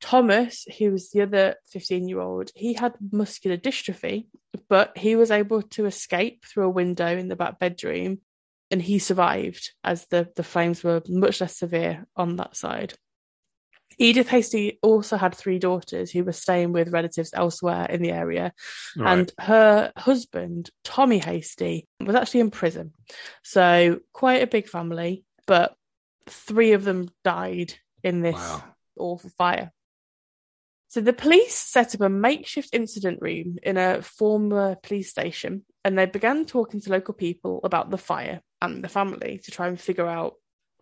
Thomas, 0.00 0.66
who 0.78 0.92
was 0.92 1.10
the 1.10 1.22
other 1.22 1.56
15 1.70 2.08
year 2.08 2.20
old, 2.20 2.50
he 2.54 2.74
had 2.74 2.94
muscular 3.12 3.56
dystrophy, 3.56 4.26
but 4.68 4.96
he 4.96 5.16
was 5.16 5.30
able 5.30 5.62
to 5.62 5.86
escape 5.86 6.44
through 6.44 6.64
a 6.64 6.70
window 6.70 7.16
in 7.16 7.28
the 7.28 7.36
back 7.36 7.58
bedroom 7.58 8.20
and 8.70 8.82
he 8.82 8.98
survived 8.98 9.72
as 9.84 10.06
the, 10.06 10.28
the 10.36 10.42
flames 10.42 10.82
were 10.82 11.02
much 11.08 11.40
less 11.40 11.56
severe 11.56 12.06
on 12.16 12.36
that 12.36 12.56
side. 12.56 12.94
Edith 13.98 14.28
Hastie 14.28 14.78
also 14.82 15.16
had 15.16 15.34
three 15.34 15.58
daughters 15.58 16.10
who 16.10 16.24
were 16.24 16.32
staying 16.32 16.72
with 16.72 16.92
relatives 16.92 17.30
elsewhere 17.32 17.86
in 17.88 18.02
the 18.02 18.10
area. 18.10 18.52
Right. 18.96 19.12
And 19.12 19.32
her 19.38 19.92
husband, 19.96 20.70
Tommy 20.84 21.18
Hastie, 21.18 21.86
was 22.00 22.14
actually 22.14 22.40
in 22.40 22.50
prison. 22.50 22.92
So 23.42 24.00
quite 24.12 24.42
a 24.42 24.46
big 24.46 24.68
family, 24.68 25.24
but 25.46 25.74
three 26.26 26.72
of 26.72 26.84
them 26.84 27.08
died 27.24 27.74
in 28.02 28.20
this 28.20 28.34
wow. 28.34 28.64
awful 28.98 29.30
fire. 29.38 29.72
So 30.88 31.00
the 31.00 31.12
police 31.12 31.54
set 31.54 31.94
up 31.94 32.00
a 32.00 32.08
makeshift 32.08 32.70
incident 32.72 33.18
room 33.20 33.58
in 33.62 33.76
a 33.76 34.02
former 34.02 34.76
police 34.76 35.10
station 35.10 35.64
and 35.84 35.98
they 35.98 36.06
began 36.06 36.44
talking 36.44 36.80
to 36.80 36.90
local 36.90 37.14
people 37.14 37.60
about 37.64 37.90
the 37.90 37.98
fire 37.98 38.40
and 38.62 38.82
the 38.82 38.88
family 38.88 39.40
to 39.44 39.50
try 39.50 39.66
and 39.68 39.80
figure 39.80 40.06
out 40.06 40.34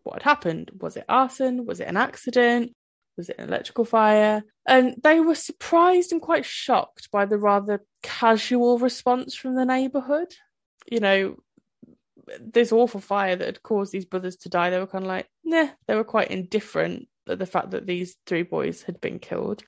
what 0.02 0.14
had 0.14 0.22
happened. 0.22 0.70
Was 0.78 0.96
it 0.96 1.06
arson? 1.08 1.64
Was 1.64 1.80
it 1.80 1.88
an 1.88 1.96
accident? 1.96 2.72
was 3.16 3.28
it 3.28 3.36
an 3.38 3.48
electrical 3.48 3.84
fire? 3.84 4.42
And 4.66 4.94
they 5.02 5.20
were 5.20 5.34
surprised 5.34 6.12
and 6.12 6.20
quite 6.20 6.44
shocked 6.44 7.10
by 7.10 7.26
the 7.26 7.38
rather 7.38 7.84
casual 8.02 8.78
response 8.78 9.34
from 9.34 9.54
the 9.54 9.64
neighbourhood. 9.64 10.34
You 10.90 11.00
know, 11.00 11.36
this 12.40 12.72
awful 12.72 13.00
fire 13.00 13.36
that 13.36 13.46
had 13.46 13.62
caused 13.62 13.92
these 13.92 14.04
brothers 14.04 14.36
to 14.38 14.48
die, 14.48 14.70
they 14.70 14.78
were 14.78 14.86
kind 14.86 15.04
of 15.04 15.08
like, 15.08 15.28
nah, 15.44 15.68
they 15.86 15.94
were 15.94 16.04
quite 16.04 16.30
indifferent 16.30 17.08
at 17.28 17.38
the 17.38 17.46
fact 17.46 17.70
that 17.70 17.86
these 17.86 18.16
three 18.26 18.42
boys 18.42 18.82
had 18.82 19.00
been 19.00 19.18
killed. 19.18 19.62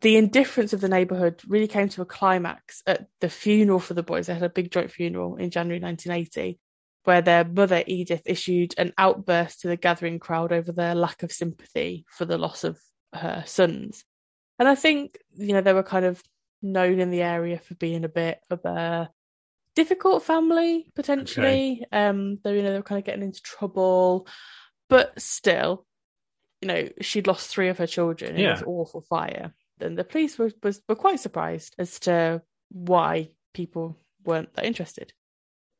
The 0.00 0.16
indifference 0.16 0.72
of 0.72 0.80
the 0.80 0.88
neighbourhood 0.88 1.42
really 1.46 1.68
came 1.68 1.88
to 1.90 2.02
a 2.02 2.06
climax 2.06 2.82
at 2.86 3.06
the 3.20 3.28
funeral 3.28 3.78
for 3.80 3.94
the 3.94 4.02
boys. 4.02 4.26
They 4.26 4.34
had 4.34 4.42
a 4.42 4.48
big 4.48 4.70
joint 4.70 4.90
funeral 4.90 5.36
in 5.36 5.50
January 5.50 5.80
1980 5.80 6.58
where 7.04 7.22
their 7.22 7.44
mother 7.44 7.82
Edith 7.86 8.22
issued 8.26 8.74
an 8.76 8.92
outburst 8.98 9.60
to 9.60 9.68
the 9.68 9.76
gathering 9.76 10.18
crowd 10.18 10.52
over 10.52 10.72
their 10.72 10.94
lack 10.94 11.22
of 11.22 11.32
sympathy 11.32 12.04
for 12.10 12.24
the 12.26 12.36
loss 12.36 12.64
of 12.64 12.78
her 13.14 13.42
sons. 13.46 14.04
And 14.58 14.68
I 14.68 14.74
think, 14.74 15.16
you 15.34 15.54
know, 15.54 15.60
they 15.62 15.72
were 15.72 15.82
kind 15.82 16.04
of 16.04 16.22
known 16.60 17.00
in 17.00 17.10
the 17.10 17.22
area 17.22 17.58
for 17.60 17.74
being 17.76 18.04
a 18.04 18.08
bit 18.08 18.40
of 18.50 18.64
a 18.64 19.08
difficult 19.74 20.24
family 20.24 20.90
potentially. 20.94 21.84
Um, 21.92 22.38
they 22.42 22.56
you 22.56 22.62
know 22.62 22.72
they 22.72 22.76
were 22.78 22.82
kind 22.82 22.98
of 22.98 23.04
getting 23.04 23.22
into 23.22 23.40
trouble, 23.40 24.26
but 24.88 25.18
still, 25.20 25.86
you 26.60 26.68
know, 26.68 26.88
she'd 27.00 27.26
lost 27.28 27.48
three 27.48 27.68
of 27.68 27.78
her 27.78 27.86
children 27.86 28.34
in 28.34 28.40
Yeah. 28.40 28.54
this 28.54 28.64
awful 28.66 29.02
fire. 29.02 29.54
And 29.82 29.96
the 29.96 30.04
police 30.04 30.38
were, 30.38 30.50
was, 30.62 30.80
were 30.88 30.94
quite 30.94 31.20
surprised 31.20 31.74
as 31.78 31.98
to 32.00 32.42
why 32.70 33.30
people 33.54 33.96
weren't 34.24 34.54
that 34.54 34.64
interested. 34.64 35.12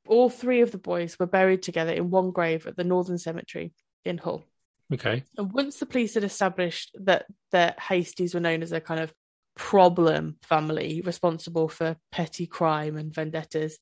All 0.06 0.30
three 0.30 0.62
of 0.62 0.70
the 0.70 0.78
boys 0.78 1.18
were 1.18 1.26
buried 1.26 1.62
together 1.62 1.92
in 1.92 2.10
one 2.10 2.30
grave 2.30 2.66
at 2.66 2.76
the 2.76 2.84
Northern 2.84 3.18
Cemetery 3.18 3.72
in 4.04 4.18
Hull. 4.18 4.44
Okay. 4.92 5.22
And 5.36 5.52
once 5.52 5.76
the 5.76 5.86
police 5.86 6.14
had 6.14 6.24
established 6.24 6.96
that 7.00 7.26
the 7.50 7.74
Hasties 7.78 8.34
were 8.34 8.40
known 8.40 8.62
as 8.62 8.72
a 8.72 8.80
kind 8.80 9.00
of 9.00 9.12
problem 9.54 10.36
family 10.42 11.02
responsible 11.04 11.68
for 11.68 11.96
petty 12.10 12.46
crime 12.46 12.96
and 12.96 13.14
vendettas, 13.14 13.78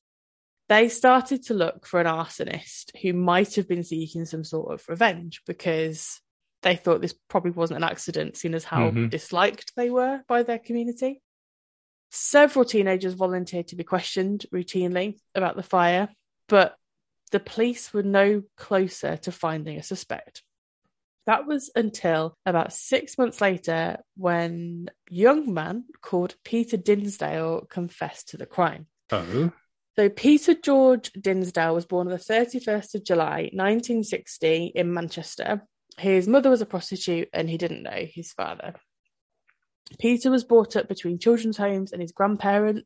they 0.67 0.89
started 0.89 1.43
to 1.43 1.53
look 1.53 1.85
for 1.85 2.01
an 2.01 2.07
arsonist 2.07 2.91
who 3.01 3.13
might 3.13 3.55
have 3.55 3.69
been 3.69 3.83
seeking 3.83 4.25
some 4.25 4.43
sort 4.43 4.73
of 4.73 4.83
revenge 4.89 5.41
because 5.47 6.19
they 6.63 6.75
thought 6.75 7.01
this 7.01 7.15
probably 7.27 7.51
wasn't 7.51 7.77
an 7.77 7.89
accident, 7.89 8.37
seeing 8.37 8.53
as 8.53 8.63
how 8.63 8.89
Mhm. 8.91 9.09
disliked 9.09 9.73
they 9.75 9.89
were 9.89 10.23
by 10.27 10.43
their 10.43 10.59
community. 10.59 11.21
Several 12.09 12.65
teenagers 12.65 13.13
volunteered 13.13 13.67
to 13.67 13.75
be 13.75 13.83
questioned 13.83 14.45
routinely 14.51 15.19
about 15.35 15.55
the 15.55 15.63
fire, 15.63 16.09
but 16.47 16.77
the 17.31 17.39
police 17.39 17.93
were 17.93 18.03
no 18.03 18.43
closer 18.55 19.17
to 19.17 19.31
finding 19.31 19.77
a 19.77 19.83
suspect. 19.83 20.43
That 21.25 21.45
was 21.45 21.69
until 21.75 22.37
about 22.45 22.71
six 22.71 23.17
months 23.17 23.41
later 23.41 23.97
when 24.15 24.89
a 25.11 25.13
young 25.13 25.53
man 25.53 25.83
called 26.01 26.35
Peter 26.45 26.77
Dinsdale 26.77 27.65
confessed 27.69 28.29
to 28.29 28.37
the 28.37 28.45
crime. 28.45 28.87
Oh. 29.11 29.51
So 29.97 30.09
Peter 30.09 30.53
George 30.53 31.11
Dinsdale 31.11 31.75
was 31.75 31.85
born 31.85 32.07
on 32.07 32.13
the 32.13 32.19
31st 32.19 32.95
of 32.95 33.03
July 33.03 33.49
1960 33.51 34.67
in 34.73 34.93
Manchester. 34.93 35.67
His 35.97 36.27
mother 36.27 36.49
was 36.49 36.61
a 36.61 36.65
prostitute 36.65 37.29
and 37.33 37.49
he 37.49 37.57
didn't 37.57 37.83
know 37.83 38.05
his 38.13 38.31
father. 38.33 38.75
Peter 39.99 40.29
was 40.29 40.43
brought 40.43 40.75
up 40.75 40.87
between 40.87 41.17
children's 41.19 41.57
homes 41.57 41.91
and 41.91 42.01
his 42.01 42.11
grandparents, 42.11 42.83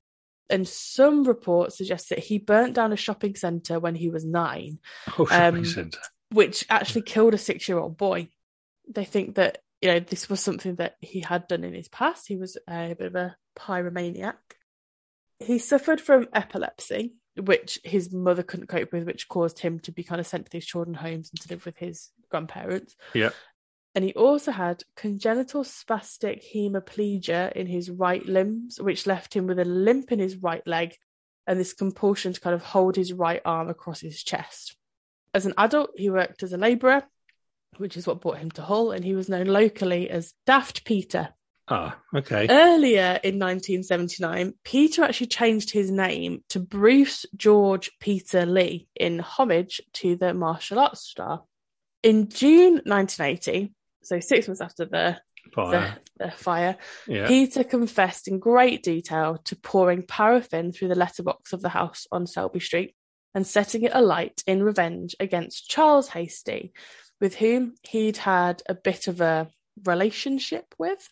and 0.49 0.67
some 0.67 1.23
reports 1.23 1.77
suggest 1.77 2.09
that 2.09 2.19
he 2.19 2.37
burnt 2.37 2.73
down 2.75 2.93
a 2.93 2.97
shopping 2.97 3.35
centre 3.35 3.79
when 3.79 3.95
he 3.95 4.09
was 4.09 4.23
nine, 4.25 4.79
Oh, 5.17 5.25
shopping 5.25 5.59
Um, 5.59 5.65
centre. 5.65 5.99
which 6.31 6.65
actually 6.69 7.01
killed 7.03 7.33
a 7.33 7.37
six 7.37 7.67
year 7.67 7.79
old 7.79 7.97
boy. 7.97 8.29
They 8.93 9.05
think 9.05 9.35
that, 9.35 9.59
you 9.81 9.89
know, 9.91 9.99
this 9.99 10.29
was 10.29 10.39
something 10.41 10.75
that 10.75 10.95
he 11.01 11.21
had 11.21 11.47
done 11.47 11.63
in 11.63 11.73
his 11.73 11.87
past. 11.87 12.27
He 12.27 12.37
was 12.37 12.57
a 12.69 12.93
bit 12.95 13.07
of 13.07 13.15
a 13.15 13.35
pyromaniac. 13.57 14.35
He 15.39 15.57
suffered 15.57 15.99
from 15.99 16.27
epilepsy, 16.33 17.15
which 17.37 17.79
his 17.83 18.11
mother 18.11 18.43
couldn't 18.43 18.67
cope 18.67 18.91
with, 18.91 19.05
which 19.05 19.27
caused 19.27 19.59
him 19.59 19.79
to 19.79 19.91
be 19.91 20.03
kind 20.03 20.19
of 20.19 20.27
sent 20.27 20.45
to 20.45 20.51
these 20.51 20.65
children 20.65 20.93
homes 20.93 21.29
and 21.29 21.41
to 21.41 21.49
live 21.49 21.65
with 21.65 21.77
his 21.77 22.09
grandparents. 22.29 22.95
Yeah. 23.13 23.29
And 23.93 24.05
he 24.05 24.13
also 24.13 24.51
had 24.51 24.83
congenital 24.95 25.63
spastic 25.63 26.43
hemiplegia 26.53 27.51
in 27.53 27.67
his 27.67 27.89
right 27.89 28.25
limbs, 28.25 28.79
which 28.79 29.05
left 29.07 29.33
him 29.33 29.47
with 29.47 29.59
a 29.59 29.65
limp 29.65 30.11
in 30.11 30.19
his 30.19 30.37
right 30.37 30.65
leg 30.65 30.95
and 31.47 31.59
this 31.59 31.73
compulsion 31.73 32.31
to 32.33 32.39
kind 32.39 32.53
of 32.53 32.63
hold 32.63 32.95
his 32.95 33.11
right 33.11 33.41
arm 33.43 33.69
across 33.69 33.99
his 33.99 34.23
chest. 34.23 34.77
As 35.33 35.45
an 35.45 35.53
adult, 35.57 35.91
he 35.95 36.09
worked 36.09 36.43
as 36.43 36.53
a 36.53 36.57
labourer, 36.57 37.03
which 37.77 37.97
is 37.97 38.05
what 38.07 38.21
brought 38.21 38.37
him 38.37 38.51
to 38.51 38.61
Hull, 38.61 38.91
and 38.91 39.03
he 39.03 39.15
was 39.15 39.29
known 39.29 39.47
locally 39.47 40.09
as 40.09 40.33
Daft 40.45 40.85
Peter. 40.85 41.29
Ah, 41.73 41.97
okay. 42.13 42.47
Earlier 42.49 43.19
in 43.23 43.39
1979, 43.39 44.53
Peter 44.65 45.03
actually 45.03 45.27
changed 45.27 45.71
his 45.71 45.89
name 45.89 46.43
to 46.49 46.59
Bruce 46.59 47.25
George 47.37 47.89
Peter 48.01 48.45
Lee 48.45 48.89
in 48.93 49.19
homage 49.19 49.79
to 49.93 50.17
the 50.17 50.33
martial 50.33 50.79
arts 50.79 50.99
star. 51.01 51.43
In 52.03 52.27
June 52.27 52.81
1980, 52.85 53.73
so 54.03 54.19
six 54.19 54.49
months 54.49 54.59
after 54.59 54.83
the, 54.83 55.17
Fire. 55.53 55.97
the, 56.17 56.25
the 56.25 56.31
fire, 56.31 56.77
Yeah. 57.07 57.27
Peter 57.27 57.63
confessed 57.63 58.27
in 58.27 58.39
great 58.39 58.83
detail 58.83 59.37
to 59.45 59.55
pouring 59.55 60.03
paraffin 60.05 60.73
through 60.73 60.89
the 60.89 60.95
letterbox 60.95 61.53
of 61.53 61.61
the 61.61 61.69
house 61.69 62.05
on 62.11 62.27
Selby 62.27 62.59
Street 62.59 62.95
and 63.33 63.47
setting 63.47 63.83
it 63.83 63.91
alight 63.93 64.43
in 64.45 64.61
revenge 64.61 65.15
against 65.21 65.69
Charles 65.69 66.09
Hastie, 66.09 66.73
with 67.21 67.35
whom 67.35 67.75
he'd 67.87 68.17
had 68.17 68.61
a 68.67 68.75
bit 68.75 69.07
of 69.07 69.21
a 69.21 69.47
relationship 69.85 70.65
with. 70.77 71.07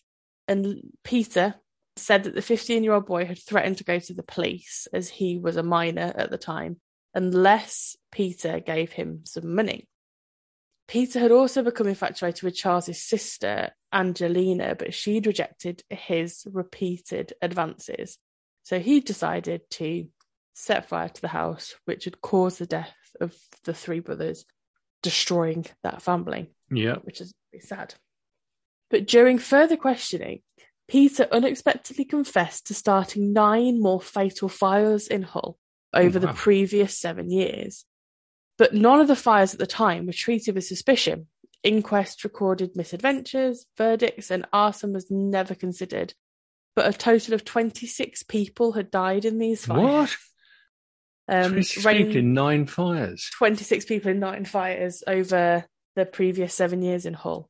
And 0.50 0.82
Peter 1.04 1.56
said 1.96 2.24
that 2.24 2.34
the 2.34 2.42
15 2.42 2.84
year 2.84 2.94
old 2.94 3.06
boy 3.06 3.26
had 3.26 3.38
threatened 3.40 3.78
to 3.78 3.84
go 3.84 4.00
to 4.00 4.14
the 4.14 4.24
police 4.24 4.88
as 4.92 5.08
he 5.08 5.38
was 5.38 5.58
a 5.58 5.64
minor 5.64 6.12
at 6.16 6.32
the 6.32 6.38
time, 6.40 6.82
unless 7.14 7.96
Peter 8.12 8.60
gave 8.60 8.92
him 8.92 9.22
some 9.26 9.54
money. 9.54 9.88
Peter 10.88 11.20
had 11.20 11.32
also 11.32 11.62
become 11.62 11.88
infatuated 11.88 12.42
with 12.42 12.56
Charles's 12.56 13.00
sister, 13.00 13.70
Angelina, 13.94 14.74
but 14.74 14.92
she'd 14.94 15.28
rejected 15.28 15.84
his 15.88 16.48
repeated 16.52 17.34
advances. 17.44 18.18
So 18.64 18.80
he 18.80 19.00
decided 19.02 19.62
to 19.72 20.08
set 20.56 20.90
fire 20.90 21.10
to 21.10 21.22
the 21.22 21.28
house, 21.28 21.76
which 21.86 22.06
had 22.06 22.22
caused 22.22 22.58
the 22.58 22.66
death 22.66 22.96
of 23.22 23.36
the 23.66 23.74
three 23.74 24.00
brothers, 24.00 24.46
destroying 25.04 25.68
that 25.84 26.02
family, 26.02 26.50
Yeah. 26.72 26.96
which 27.04 27.22
is 27.22 27.34
sad. 27.60 27.94
But 28.90 29.08
during 29.08 29.38
further 29.38 29.78
questioning, 29.78 30.42
Peter 30.88 31.28
unexpectedly 31.32 32.06
confessed 32.06 32.68
to 32.68 32.74
starting 32.74 33.32
nine 33.32 33.80
more 33.80 34.02
fatal 34.02 34.50
fires 34.50 35.08
in 35.08 35.22
Hull 35.22 35.58
over 35.94 36.20
the 36.20 36.28
wow. 36.28 36.34
previous 36.34 36.98
seven 36.98 37.30
years. 37.30 37.86
But 38.58 38.74
none 38.74 39.00
of 39.00 39.08
the 39.08 39.16
fires 39.16 39.54
at 39.54 39.60
the 39.60 39.68
time 39.68 40.08
were 40.08 40.14
treated 40.14 40.56
with 40.56 40.66
suspicion. 40.66 41.28
Inquests 41.64 42.24
recorded 42.24 42.76
misadventures, 42.76 43.66
verdicts, 43.78 44.32
and 44.32 44.46
arson 44.52 44.94
was 44.94 45.12
never 45.12 45.54
considered. 45.54 46.14
But 46.76 46.94
a 46.94 46.98
total 46.98 47.34
of 47.34 47.46
26 47.46 48.24
people 48.24 48.74
had 48.74 48.92
died 48.92 49.26
in 49.26 49.38
these 49.38 49.66
fires. 49.66 50.16
What? 51.28 51.46
Um, 51.46 51.52
26 51.52 51.86
rain- 51.86 51.98
people 51.98 52.18
in 52.18 52.34
nine 52.34 52.66
fires. 52.66 53.30
26 53.38 53.86
people 53.86 54.12
in 54.12 54.20
nine 54.20 54.46
fires 54.46 55.04
over 55.06 55.66
the 55.96 56.06
previous 56.06 56.54
seven 56.54 56.82
years 56.82 57.06
in 57.06 57.14
Hull. 57.14 57.49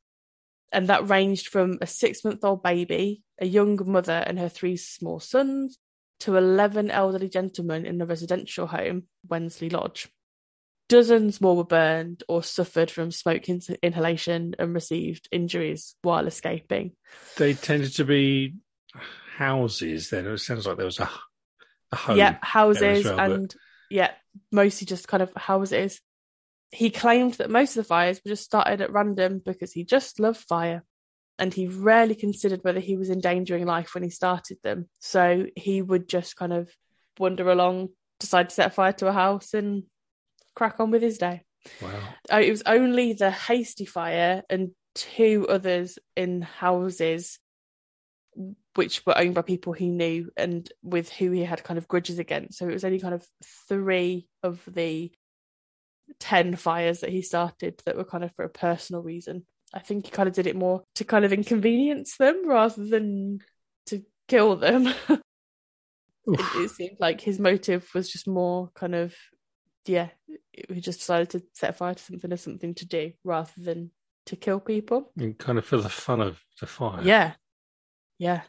And 0.71 0.88
that 0.88 1.09
ranged 1.09 1.47
from 1.47 1.79
a 1.81 1.88
six 1.88 2.23
month 2.23 2.43
old 2.43 2.61
baby, 2.63 3.23
a 3.39 3.45
young 3.45 3.79
mother 3.85 4.23
and 4.25 4.38
her 4.38 4.49
three 4.49 4.77
small 4.77 5.19
sons, 5.19 5.77
to 6.21 6.35
11 6.35 6.91
elderly 6.91 7.29
gentlemen 7.29 7.85
in 7.85 8.01
a 8.01 8.05
residential 8.05 8.67
home, 8.67 9.03
Wensley 9.27 9.69
Lodge. 9.69 10.07
Dozens 10.89 11.39
more 11.39 11.55
were 11.55 11.63
burned 11.63 12.23
or 12.27 12.43
suffered 12.43 12.89
from 12.91 13.11
smoke 13.11 13.47
in- 13.47 13.61
inhalation 13.83 14.55
and 14.59 14.73
received 14.73 15.27
injuries 15.31 15.95
while 16.01 16.27
escaping. 16.27 16.93
They 17.38 17.53
tended 17.53 17.93
to 17.95 18.05
be 18.05 18.55
houses 19.38 20.09
then. 20.09 20.25
It 20.25 20.38
sounds 20.39 20.65
like 20.67 20.77
there 20.77 20.85
was 20.85 20.99
a, 20.99 21.09
a 21.91 21.95
home. 21.95 22.17
yeah, 22.17 22.38
houses 22.41 23.05
well, 23.05 23.15
but- 23.17 23.31
and 23.31 23.55
yeah, 23.89 24.11
mostly 24.51 24.85
just 24.85 25.07
kind 25.07 25.23
of 25.23 25.31
houses. 25.35 26.01
He 26.71 26.89
claimed 26.91 27.35
that 27.35 27.49
most 27.49 27.71
of 27.71 27.83
the 27.83 27.88
fires 27.88 28.21
were 28.23 28.29
just 28.29 28.43
started 28.43 28.81
at 28.81 28.91
random 28.91 29.41
because 29.43 29.71
he 29.71 29.83
just 29.83 30.19
loved 30.19 30.39
fire 30.39 30.83
and 31.39 31.53
he 31.53 31.67
rarely 31.67 32.15
considered 32.15 32.63
whether 32.63 32.79
he 32.79 32.97
was 32.97 33.09
endangering 33.09 33.65
life 33.65 33.93
when 33.93 34.03
he 34.03 34.09
started 34.09 34.57
them. 34.61 34.88
So 34.99 35.47
he 35.55 35.81
would 35.81 36.07
just 36.07 36.35
kind 36.35 36.53
of 36.53 36.69
wander 37.17 37.49
along, 37.49 37.89
decide 38.19 38.49
to 38.49 38.55
set 38.55 38.75
fire 38.75 38.93
to 38.93 39.07
a 39.07 39.13
house 39.13 39.53
and 39.53 39.83
crack 40.55 40.79
on 40.79 40.91
with 40.91 41.01
his 41.01 41.17
day. 41.17 41.43
Wow. 41.81 41.99
Uh, 42.31 42.41
it 42.43 42.51
was 42.51 42.63
only 42.65 43.13
the 43.13 43.31
Hastie 43.31 43.85
fire 43.85 44.43
and 44.49 44.71
two 44.95 45.47
others 45.49 45.97
in 46.15 46.41
houses 46.41 47.39
which 48.75 49.05
were 49.05 49.17
owned 49.17 49.35
by 49.35 49.41
people 49.41 49.73
he 49.73 49.89
knew 49.89 50.29
and 50.38 50.71
with 50.83 51.09
who 51.09 51.31
he 51.31 51.43
had 51.43 51.63
kind 51.63 51.77
of 51.77 51.88
grudges 51.88 52.19
against. 52.19 52.57
So 52.57 52.67
it 52.67 52.73
was 52.73 52.85
only 52.85 52.99
kind 52.99 53.13
of 53.13 53.25
three 53.67 54.27
of 54.43 54.61
the 54.67 55.11
10 56.19 56.55
fires 56.55 57.01
that 57.01 57.09
he 57.09 57.21
started 57.21 57.81
that 57.85 57.97
were 57.97 58.03
kind 58.03 58.23
of 58.23 58.33
for 58.35 58.45
a 58.45 58.49
personal 58.49 59.01
reason. 59.01 59.45
I 59.73 59.79
think 59.79 60.05
he 60.05 60.11
kind 60.11 60.27
of 60.27 60.33
did 60.35 60.47
it 60.47 60.55
more 60.55 60.83
to 60.95 61.03
kind 61.03 61.25
of 61.25 61.33
inconvenience 61.33 62.17
them 62.17 62.47
rather 62.47 62.83
than 62.85 63.39
to 63.87 64.03
kill 64.27 64.55
them. 64.55 64.87
it, 65.07 65.19
it 66.27 66.71
seemed 66.71 66.97
like 66.99 67.21
his 67.21 67.39
motive 67.39 67.87
was 67.93 68.09
just 68.09 68.27
more 68.27 68.69
kind 68.73 68.95
of, 68.95 69.13
yeah, 69.85 70.09
he 70.67 70.81
just 70.81 70.99
decided 70.99 71.29
to 71.31 71.43
set 71.53 71.77
fire 71.77 71.93
to 71.93 72.03
something 72.03 72.31
as 72.31 72.41
something 72.41 72.73
to 72.75 72.87
do 72.87 73.11
rather 73.23 73.51
than 73.57 73.91
to 74.25 74.35
kill 74.35 74.59
people. 74.59 75.11
And 75.17 75.37
kind 75.37 75.57
of 75.57 75.65
for 75.65 75.77
the 75.77 75.89
fun 75.89 76.21
of 76.21 76.39
the 76.59 76.67
fire. 76.67 77.01
Yeah. 77.03 77.33
Yeah. 78.17 78.41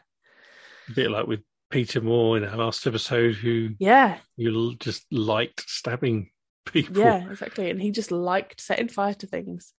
A 0.89 0.93
bit 0.93 1.11
like 1.11 1.27
with 1.27 1.41
Peter 1.69 2.01
Moore 2.01 2.37
in 2.37 2.43
our 2.43 2.57
last 2.57 2.85
episode, 2.85 3.35
who 3.35 3.69
Yeah. 3.79 4.17
you 4.35 4.75
just 4.79 5.05
liked 5.11 5.63
stabbing 5.69 6.29
people. 6.71 6.97
Yeah, 6.97 7.29
exactly. 7.29 7.69
And 7.69 7.81
he 7.81 7.91
just 7.91 8.11
liked 8.11 8.61
setting 8.61 8.87
fire 8.87 9.13
to 9.15 9.27
things. 9.27 9.73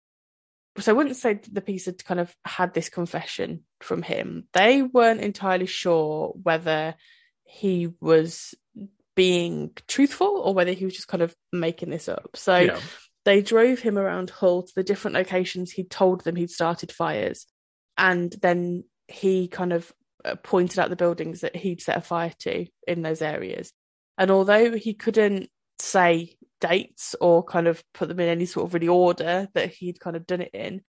So 0.79 0.93
I 0.93 0.95
wouldn't 0.97 1.17
say 1.17 1.39
the 1.51 1.61
piece 1.61 1.85
had 1.85 2.03
kind 2.05 2.19
of 2.21 2.35
had 2.45 2.73
this 2.73 2.89
confession 2.89 3.65
from 3.81 4.03
him. 4.03 4.49
They 4.55 4.81
weren't 4.83 5.21
entirely 5.21 5.67
sure 5.67 6.33
whether 6.43 6.95
he 7.45 7.91
was 8.01 8.55
being 9.15 9.73
truthful 9.87 10.29
or 10.43 10.55
whether 10.55 10.73
he 10.73 10.87
was 10.87 10.95
just 10.95 11.09
kind 11.09 11.23
of 11.23 11.35
making 11.53 11.91
this 11.91 12.09
up. 12.09 12.31
So 12.35 12.57
Yeah. 12.57 12.81
they 13.27 13.43
drove 13.43 13.81
him 13.81 13.99
around 13.99 14.31
Hull 14.31 14.63
to 14.63 14.73
the 14.75 14.83
different 14.83 15.15
locations 15.15 15.71
he'd 15.71 15.91
told 15.91 16.25
them 16.25 16.37
he'd 16.37 16.51
started 16.51 16.91
fires. 16.91 17.47
And 17.99 18.35
then 18.41 18.85
he 19.09 19.49
kind 19.49 19.75
of 19.75 19.93
uh, 20.25 20.37
pointed 20.37 20.79
out 20.79 20.89
the 20.89 20.97
buildings 20.97 21.41
that 21.41 21.55
he'd 21.55 21.83
set 21.83 21.99
a 21.99 22.01
fire 22.01 22.33
to 22.41 22.67
in 22.89 23.03
those 23.03 23.21
areas. 23.21 23.73
And 24.17 24.31
although 24.31 24.75
he 24.75 24.95
couldn't 24.95 25.51
say 25.79 26.37
dates 26.63 27.17
or 27.21 27.43
kind 27.43 27.67
of 27.67 27.83
put 27.93 28.09
them 28.09 28.21
in 28.21 28.29
any 28.29 28.47
sort 28.47 28.67
of 28.67 28.75
really 28.75 28.89
order 28.89 29.49
that 29.55 29.75
he'd 29.75 30.01
kind 30.01 30.17
of 30.17 30.27
done 30.27 30.41
it 30.41 30.55
in, 30.55 30.81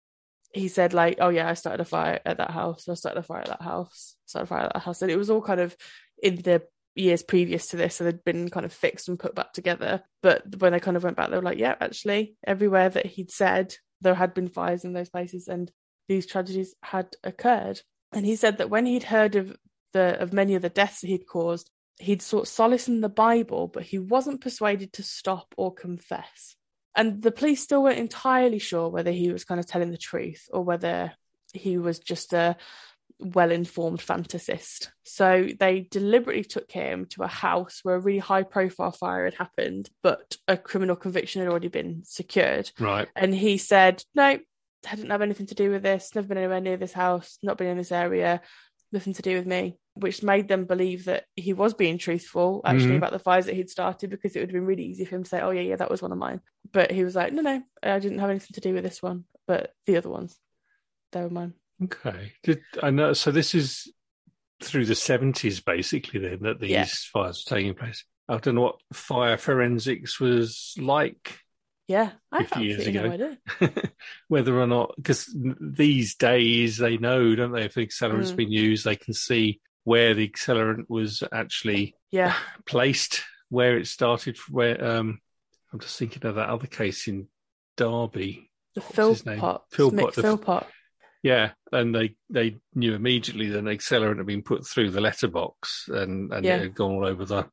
he 0.53 0.69
said 0.69 0.93
like, 0.93 1.17
"Oh 1.19 1.31
yeah, 1.31 1.49
I 1.49 1.55
started 1.55 1.81
a 1.81 1.85
fire 1.85 2.21
at 2.25 2.37
that 2.37 2.51
house. 2.51 2.89
I 2.89 2.95
started 2.95 3.21
a 3.21 3.23
fire 3.23 3.41
at 3.41 3.49
that 3.49 3.63
house. 3.63 4.17
Started 4.27 4.45
a 4.45 4.49
fire 4.49 4.65
at 4.65 4.75
that 4.75 4.83
house." 4.83 5.03
And 5.03 5.11
it 5.11 5.17
was 5.17 5.31
all 5.31 5.41
kind 5.41 5.61
of 5.61 5.75
in 6.23 6.37
the 6.37 6.63
years 6.95 7.23
previous 7.23 7.69
to 7.69 7.77
this, 7.77 7.97
so 7.97 8.05
they'd 8.05 8.25
been 8.25 8.51
kind 8.51 8.67
of 8.67 8.73
fixed 8.73 9.09
and 9.09 9.19
put 9.19 9.35
back 9.35 9.55
together. 9.55 10.03
But 10.23 10.57
when 10.59 10.73
they 10.73 10.81
kind 10.81 10.97
of 10.97 11.05
went 11.05 11.17
back, 11.17 11.31
they 11.31 11.37
were 11.37 11.43
like, 11.43 11.59
"Yeah, 11.59 11.75
actually, 11.81 12.37
everywhere 12.47 12.91
that 12.91 13.07
he'd 13.07 13.31
said 13.31 13.75
there 14.03 14.15
had 14.15 14.35
been 14.35 14.49
fires 14.49 14.85
in 14.85 14.93
those 14.93 15.11
places, 15.11 15.49
and 15.49 15.73
these 16.09 16.27
tragedies 16.27 16.75
had 16.83 17.17
occurred." 17.25 17.81
And 18.13 18.27
he 18.27 18.37
said 18.37 18.59
that 18.59 18.71
when 18.71 18.85
he'd 18.85 19.05
heard 19.05 19.37
of 19.37 19.57
the 19.95 20.21
of 20.21 20.33
many 20.33 20.55
of 20.55 20.63
the 20.63 20.69
deaths 20.69 21.01
that 21.01 21.09
he'd 21.09 21.27
caused, 21.27 21.71
he'd 21.99 22.23
sought 22.23 22.49
solace 22.49 22.89
in 22.89 23.01
the 23.01 23.09
Bible, 23.09 23.69
but 23.69 23.83
he 23.83 23.99
wasn't 23.99 24.41
persuaded 24.41 24.93
to 24.95 25.03
stop 25.03 25.55
or 25.57 25.73
confess. 25.73 26.57
And 26.95 27.23
the 27.23 27.33
police 27.33 27.63
still 27.63 27.83
weren't 27.83 27.99
entirely 27.99 28.59
sure 28.59 28.89
whether 28.89 29.11
he 29.11 29.33
was 29.33 29.45
kind 29.45 29.59
of 29.59 29.67
telling 29.67 29.91
the 29.91 29.99
truth 29.99 30.49
or 30.53 30.63
whether 30.63 31.13
he 31.55 31.79
was 31.79 31.99
just 31.99 32.33
a 32.33 32.57
well 33.19 33.51
informed 33.51 34.01
fantasist. 34.01 34.89
So 35.05 35.49
they 35.59 35.81
deliberately 35.91 36.45
took 36.45 36.71
him 36.71 37.07
to 37.11 37.23
a 37.23 37.29
house 37.29 37.81
where 37.83 37.95
a 37.95 38.01
really 38.01 38.19
high 38.19 38.43
profile 38.43 38.93
fire 38.93 39.25
had 39.25 39.35
happened, 39.35 39.89
but 40.03 40.37
a 40.49 40.57
criminal 40.57 40.97
conviction 40.97 41.41
had 41.41 41.51
already 41.51 41.69
been 41.69 42.03
secured. 42.05 42.71
Right. 42.79 43.09
And 43.17 43.35
he 43.35 43.59
said, 43.59 44.03
No, 44.15 44.25
I 44.25 44.95
didn't 44.95 45.11
have 45.11 45.23
anything 45.23 45.47
to 45.47 45.55
do 45.55 45.71
with 45.71 45.83
this, 45.83 46.15
never 46.15 46.29
been 46.29 46.39
anywhere 46.39 46.61
near 46.61 46.77
this 46.77 46.93
house, 46.93 47.39
not 47.43 47.59
been 47.59 47.69
in 47.69 47.79
this 47.79 47.93
area, 47.93 48.41
nothing 48.91 49.15
to 49.15 49.23
do 49.23 49.37
with 49.37 49.47
me, 49.47 49.77
which 49.95 50.23
made 50.23 50.49
them 50.49 50.65
believe 50.65 51.05
that 51.05 51.25
he 51.37 51.53
was 51.53 51.75
being 51.75 51.99
truthful 51.99 52.63
actually 52.65 52.95
Mhm. 52.95 52.97
about 52.97 53.13
the 53.13 53.19
fires 53.19 53.45
that 53.47 53.55
he'd 53.55 53.69
started 53.69 54.09
because 54.11 54.35
it 54.35 54.41
would 54.41 54.49
have 54.49 54.55
been 54.55 54.65
really 54.67 54.85
easy 54.85 55.05
for 55.05 55.17
him 55.17 55.23
to 55.25 55.29
say, 55.29 55.41
Oh, 55.41 55.51
yeah, 55.51 55.61
yeah, 55.61 55.77
that 55.77 55.91
was 55.91 56.01
one 56.01 56.13
of 56.13 56.19
mine. 56.19 56.41
But 56.73 56.91
he 56.91 57.05
was 57.05 57.15
like, 57.15 57.33
No, 57.33 57.43
no, 57.43 57.63
I 57.83 57.99
didn't 57.99 58.19
have 58.21 58.31
anything 58.31 58.55
to 58.55 58.61
do 58.61 58.73
with 58.75 58.85
this 58.85 59.03
one, 59.03 59.25
but 59.47 59.75
the 59.87 59.97
other 59.99 60.09
ones, 60.09 60.39
they 61.13 61.21
were 61.23 61.29
mine. 61.31 61.55
Okay. 61.85 62.33
Did 62.43 62.63
I 62.83 62.91
know? 62.91 63.13
So 63.13 63.31
this 63.31 63.55
is 63.55 63.93
through 64.63 64.87
the 64.87 64.95
seventies, 64.95 65.61
basically. 65.61 66.21
Then 66.21 66.39
that 66.43 66.61
these 66.61 66.71
Yeah. 66.71 66.87
fires 67.13 67.45
were 67.45 67.57
taking 67.57 67.75
place. 67.75 68.05
I 68.29 68.39
don't 68.39 68.55
know 68.55 68.61
what 68.63 68.81
fire 68.95 69.37
forensics 69.37 70.19
was 70.21 70.75
like. 70.79 71.39
Yeah, 71.89 72.13
I 72.31 72.45
50 72.45 72.55
have 72.55 72.65
years 72.65 72.89
no 72.89 73.01
ago. 73.05 73.11
idea. 73.11 73.39
Whether 74.29 74.59
or 74.59 74.67
not, 74.69 74.95
because 74.97 75.29
these 75.61 76.15
days 76.15 76.79
they 76.79 76.97
know, 76.97 77.35
don't 77.35 77.53
they? 77.53 77.65
If 77.65 77.75
the 77.75 77.83
accelerant's 77.87 78.33
Mm. 78.33 78.37
been 78.37 78.53
used, 78.53 78.85
they 78.85 78.97
can 78.97 79.13
see 79.13 79.61
where 79.85 80.15
the 80.15 80.29
accelerant 80.29 80.85
was 80.89 81.23
actually 81.33 81.95
Yeah, 82.11 82.35
placed, 82.67 83.23
where 83.49 83.79
it 83.79 83.87
started. 83.87 84.37
Where 84.51 84.83
um, 84.85 85.21
I'm 85.73 85.81
just 85.81 85.99
thinking 85.99 86.25
of 86.27 86.35
that 86.37 86.49
other 86.49 86.67
case 86.67 87.09
in 87.09 87.29
Derby. 87.77 88.51
the? 88.75 88.81
Philpott, 88.81 89.63
Philpott, 89.71 90.15
the- 90.15 90.23
Philpott. 90.23 90.67
Yeah, 91.23 91.53
and 91.71 91.95
they 91.95 92.17
they 92.31 92.57
knew 92.75 92.95
immediately 92.95 93.49
that 93.51 93.59
an 93.61 93.67
accelerant 93.67 94.17
had 94.19 94.27
been 94.27 94.43
put 94.43 94.67
through 94.67 94.91
the 94.91 95.01
letterbox 95.01 95.89
and 95.89 96.33
and 96.33 96.45
Yeah. 96.45 96.57
it 96.57 96.63
had 96.63 96.75
gone 96.75 96.91
all 96.93 97.07
over 97.07 97.25
the 97.25 97.49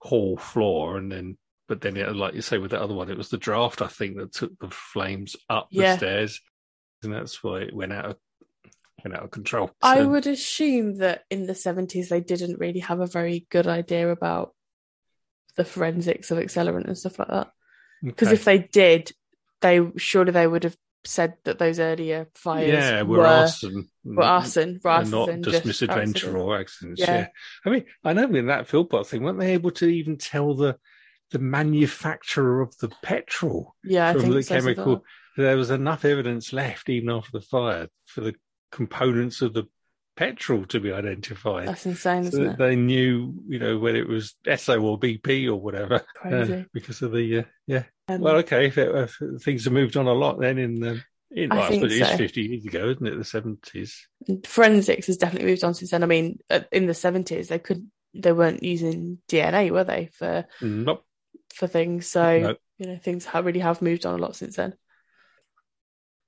hall 0.00 0.36
floor, 0.36 0.96
and 0.96 1.10
then 1.10 1.36
but 1.66 1.80
then 1.80 1.96
it, 1.96 2.14
like 2.14 2.34
you 2.34 2.42
say 2.42 2.58
with 2.58 2.70
the 2.70 2.80
other 2.80 2.94
one, 2.94 3.10
it 3.10 3.16
was 3.16 3.28
the 3.28 3.36
draft 3.38 3.82
I 3.82 3.86
think 3.88 4.16
that 4.16 4.32
took 4.32 4.56
the 4.60 4.70
flames 4.70 5.34
up 5.48 5.66
Yeah. 5.72 5.92
the 5.92 5.98
stairs, 5.98 6.40
and 7.02 7.12
that's 7.12 7.42
why 7.42 7.62
it 7.62 7.74
went 7.74 7.92
out 7.92 8.04
of 8.06 8.16
went 9.04 9.16
out 9.16 9.24
of 9.24 9.30
control. 9.30 9.70
I 9.82 10.02
would 10.02 10.26
assume 10.26 10.96
that 10.96 11.24
in 11.30 11.46
the 11.46 11.52
70s 11.52 12.08
they 12.08 12.20
didn't 12.20 12.58
really 12.58 12.80
have 12.80 13.00
a 13.00 13.06
very 13.06 13.46
good 13.50 13.66
idea 13.66 14.10
about 14.10 14.54
the 15.56 15.64
forensics 15.64 16.30
of 16.30 16.38
accelerant 16.38 16.86
and 16.86 16.96
stuff 16.96 17.18
like 17.18 17.28
that. 17.28 17.50
Because 18.02 18.28
okay. 18.28 18.34
if 18.34 18.44
they 18.44 18.58
did, 18.58 19.12
they 19.60 19.80
surely 19.96 20.32
they 20.32 20.46
would 20.46 20.64
have 20.64 20.76
said 21.04 21.34
that 21.44 21.58
those 21.58 21.80
earlier 21.80 22.28
fires 22.34 22.68
yeah, 22.68 23.02
we're 23.02 23.18
were, 23.18 23.26
arson, 23.26 23.88
were 24.04 24.22
arson 24.22 24.80
rather 24.84 25.10
not 25.10 25.26
than 25.28 25.42
just, 25.42 25.64
misadventure 25.64 26.26
accident. 26.26 26.36
or 26.36 26.58
accidents. 26.58 27.00
Yeah. 27.00 27.12
Yeah. 27.12 27.26
I 27.64 27.70
mean, 27.70 27.84
I 28.04 28.12
know 28.12 28.24
in 28.24 28.46
that 28.46 28.68
Philpott 28.68 29.06
thing, 29.06 29.22
weren't 29.22 29.38
they 29.38 29.52
able 29.52 29.70
to 29.72 29.86
even 29.86 30.16
tell 30.16 30.54
the 30.54 30.76
the 31.30 31.38
manufacturer 31.38 32.60
of 32.60 32.76
the 32.78 32.90
petrol 33.02 33.76
Yeah, 33.84 34.08
I 34.08 34.12
from 34.14 34.22
think 34.22 34.34
the 34.34 34.42
so, 34.42 34.54
chemical? 34.54 35.04
There 35.36 35.56
was 35.56 35.70
enough 35.70 36.04
evidence 36.04 36.52
left 36.52 36.88
even 36.88 37.08
after 37.08 37.30
the 37.32 37.40
fire 37.40 37.88
for 38.06 38.20
the 38.20 38.34
components 38.70 39.42
of 39.42 39.52
the 39.54 39.64
petrol 40.16 40.66
to 40.66 40.80
be 40.80 40.92
identified. 40.92 41.68
That's 41.68 41.86
insane, 41.86 42.30
So 42.30 42.38
that 42.38 42.50
it? 42.52 42.58
they 42.58 42.76
knew, 42.76 43.34
you 43.48 43.58
know, 43.58 43.78
whether 43.78 43.98
it 43.98 44.08
was 44.08 44.34
Esso 44.46 44.82
or 44.82 44.98
BP 44.98 45.46
or 45.48 45.56
whatever, 45.56 45.94
uh, 45.96 46.00
Crazy. 46.14 46.66
because 46.72 47.00
of 47.02 47.12
the 47.12 47.38
uh, 47.38 47.42
yeah. 47.66 47.84
Um, 48.08 48.20
Well, 48.20 48.36
okay, 48.36 48.66
if, 48.66 48.76
it, 48.76 48.94
if 48.94 49.42
things 49.42 49.64
have 49.64 49.72
moved 49.72 49.96
on 49.96 50.06
a 50.06 50.12
lot, 50.12 50.38
then 50.40 50.58
in 50.58 50.80
the 50.80 51.02
in, 51.30 51.48
well, 51.50 51.62
I 51.62 51.68
think 51.68 51.82
suppose 51.82 51.96
it 51.96 52.02
is 52.02 52.08
so. 52.08 52.16
fifty 52.16 52.42
years 52.42 52.64
ago, 52.66 52.90
isn't 52.90 53.06
it? 53.06 53.16
The 53.16 53.24
seventies. 53.24 54.08
forensics 54.44 55.06
has 55.06 55.16
definitely 55.16 55.48
moved 55.48 55.64
on 55.64 55.74
since 55.74 55.92
then. 55.92 56.02
I 56.02 56.06
mean, 56.06 56.40
in 56.72 56.86
the 56.86 56.92
70s 56.92 57.46
they 57.48 57.58
could 57.60 57.88
they 58.14 58.32
weren't 58.32 58.62
using 58.64 59.18
DNA, 59.28 59.70
were 59.70 59.84
they, 59.84 60.10
for 60.12 60.44
Nope. 60.60 61.04
for 61.54 61.66
things. 61.68 62.08
So 62.08 62.38
No. 62.40 62.54
you 62.78 62.86
know, 62.88 62.96
things 62.98 63.24
have 63.26 63.46
really 63.46 63.60
have 63.60 63.80
moved 63.80 64.04
on 64.06 64.18
a 64.18 64.22
lot 64.22 64.34
since 64.36 64.56
then. 64.56 64.74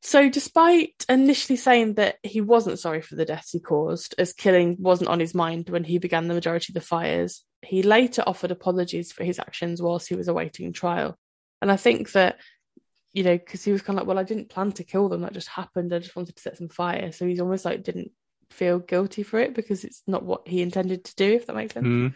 So, 0.05 0.29
despite 0.29 1.05
initially 1.09 1.57
saying 1.57 1.95
that 1.95 2.17
he 2.25 2.41
wasn't 2.41 2.81
sorry 2.81 3.03
for 3.03 3.15
the 3.15 3.25
deaths 3.25 3.53
he 3.53 3.61
caused, 3.61 4.17
as 4.19 4.33
killing 4.33 4.77
wasn't 4.81 5.11
on 5.11 5.21
his 5.21 5.33
mind 5.33 5.71
when 5.71 5.85
he 5.85 5.99
began 5.99 6.27
the 6.27 6.35
majority 6.35 6.71
of 6.71 6.75
the 6.75 6.81
fires, 6.81 7.45
he 7.63 7.85
later 7.85 8.25
offered 8.27 8.51
apologies 8.51 9.13
for 9.13 9.23
his 9.23 9.39
actions 9.39 9.81
whilst 9.81 10.09
he 10.09 10.17
was 10.17 10.27
awaiting 10.27 10.73
trial. 10.73 11.17
And 11.61 11.71
I 11.71 11.77
think 11.77 12.11
that, 12.13 12.41
you 13.13 13.23
know, 13.23 13.39
because 13.39 13.65
he 13.65 13.71
was 13.71 13.83
kind 13.83 13.97
of 13.97 14.03
like, 14.03 14.09
well, 14.09 14.19
I 14.19 14.25
didn't 14.25 14.51
plan 14.51 14.73
to 14.73 14.85
kill 14.85 15.09
them, 15.09 15.21
that 15.21 15.35
just 15.35 15.49
happened. 15.49 15.95
I 15.95 16.01
just 16.01 16.17
wanted 16.17 16.35
to 16.35 16.43
set 16.43 16.59
some 16.59 16.69
fire. 16.69 17.13
So 17.13 17.25
he's 17.25 17.41
almost 17.41 17.65
like 17.65 17.85
didn't 17.85 18.11
feel 18.51 18.81
guilty 18.81 19.23
for 19.23 19.39
it 19.39 19.55
because 19.55 19.85
it's 19.85 20.03
not 20.09 20.25
what 20.25 20.49
he 20.49 20.63
intended 20.63 21.05
to 21.05 21.15
do, 21.15 21.33
if 21.35 21.47
that 21.47 21.55
makes 21.55 21.75
sense. 21.75 21.87
Mm. 21.87 22.15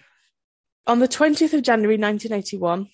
On 0.88 0.98
the 0.98 1.08
20th 1.08 1.54
of 1.54 1.62
January 1.62 1.98
1981, 1.98 2.88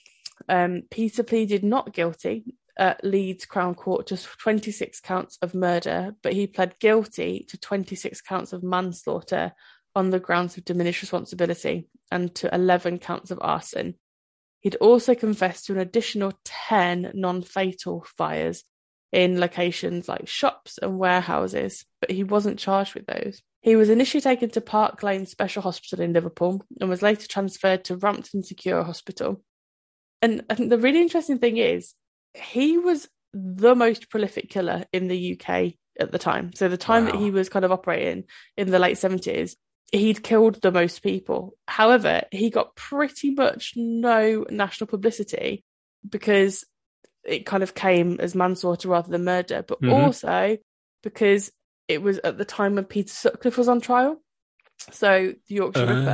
um, 0.50 0.83
Peter 0.90 1.22
pleaded 1.22 1.64
not 1.64 1.94
guilty 1.94 2.57
at 2.78 3.04
Leeds 3.04 3.44
Crown 3.44 3.74
Court 3.74 4.06
to 4.08 4.16
26 4.16 5.00
counts 5.00 5.38
of 5.42 5.54
murder, 5.54 6.14
but 6.22 6.32
he 6.32 6.46
pled 6.46 6.78
guilty 6.78 7.44
to 7.48 7.58
26 7.58 8.20
counts 8.22 8.52
of 8.52 8.62
manslaughter 8.62 9.52
on 9.94 10.11
the 10.11 10.20
grounds 10.20 10.56
of 10.56 10.64
diminished 10.64 11.02
responsibility 11.02 11.88
and 12.11 12.35
to 12.37 12.54
11 12.54 12.98
counts 12.98 13.30
of 13.30 13.38
arson. 13.42 13.94
He'd 14.61 14.76
also 14.76 15.14
confessed 15.14 15.66
to 15.66 15.72
an 15.72 15.80
additional 15.80 16.32
10 16.44 17.12
non 17.14 17.42
fatal 17.42 18.06
fires 18.16 18.64
in 19.11 19.38
locations 19.38 20.08
like 20.08 20.26
shops 20.28 20.78
and 20.78 20.98
warehouses, 20.98 21.85
but 22.00 22.11
he 22.11 22.24
wasn't 22.24 22.58
charged 22.58 22.94
with 22.94 23.06
those. 23.06 23.42
He 23.61 23.76
was 23.76 23.90
initially 23.90 24.20
taken 24.22 24.50
to 24.50 24.61
Park 24.61 25.02
Lane 25.02 25.26
Special 25.26 25.62
Hospital 25.62 26.04
in 26.04 26.12
Liverpool 26.12 26.64
and 26.80 26.88
was 26.88 27.02
later 27.02 27.28
transferred 27.28 27.85
to 27.85 27.96
Rampton 27.96 28.42
Secure 28.42 28.82
Hospital. 28.82 29.42
And 30.22 30.44
I 30.48 30.54
think 30.54 30.70
the 30.70 30.78
really 30.78 31.00
interesting 31.00 31.38
thing 31.38 31.58
is, 31.58 31.94
he 32.35 32.79
was 32.79 33.09
the 33.33 33.75
most 33.75 34.11
prolific 34.11 34.51
killer 34.51 34.85
in 34.92 35.09
the 35.09 35.33
UK 35.33 35.75
at 35.99 36.12
the 36.12 36.18
time. 36.18 36.53
So 36.55 36.68
the 36.68 36.77
time 36.77 37.07
that 37.07 37.14
he 37.14 37.31
was 37.31 37.49
kind 37.49 37.64
of 37.64 37.73
operating 37.73 38.25
in 38.57 38.71
the 38.71 38.79
late 38.79 38.97
70s, 38.97 39.57
he'd 39.90 40.23
killed 40.23 40.61
the 40.61 40.73
most 40.73 41.03
people. 41.03 41.55
However, 41.68 42.23
he 42.31 42.51
got 42.51 42.75
pretty 42.77 43.31
much 43.31 43.75
no 43.77 44.45
national 44.51 44.88
publicity 44.88 45.64
because 46.09 46.64
it 47.25 47.47
kind 47.47 47.62
of 47.62 47.75
came 47.75 48.18
as 48.21 48.35
manslaughter 48.35 48.88
rather 48.88 49.11
than 49.11 49.25
murder, 49.25 49.64
but 49.66 49.81
Mhm. 49.81 49.92
also 49.92 50.59
because 51.03 51.53
it 51.88 52.03
was 52.03 52.18
at 52.18 52.38
the 52.38 52.45
time 52.45 52.75
when 52.75 52.85
Peter 52.85 53.12
Sutcliffe 53.12 53.59
was 53.59 53.68
on 53.68 53.81
trial. 53.81 54.23
So 54.90 55.33
the 55.49 55.55
Yorkshire 55.55 55.87
Ripper 55.87 56.11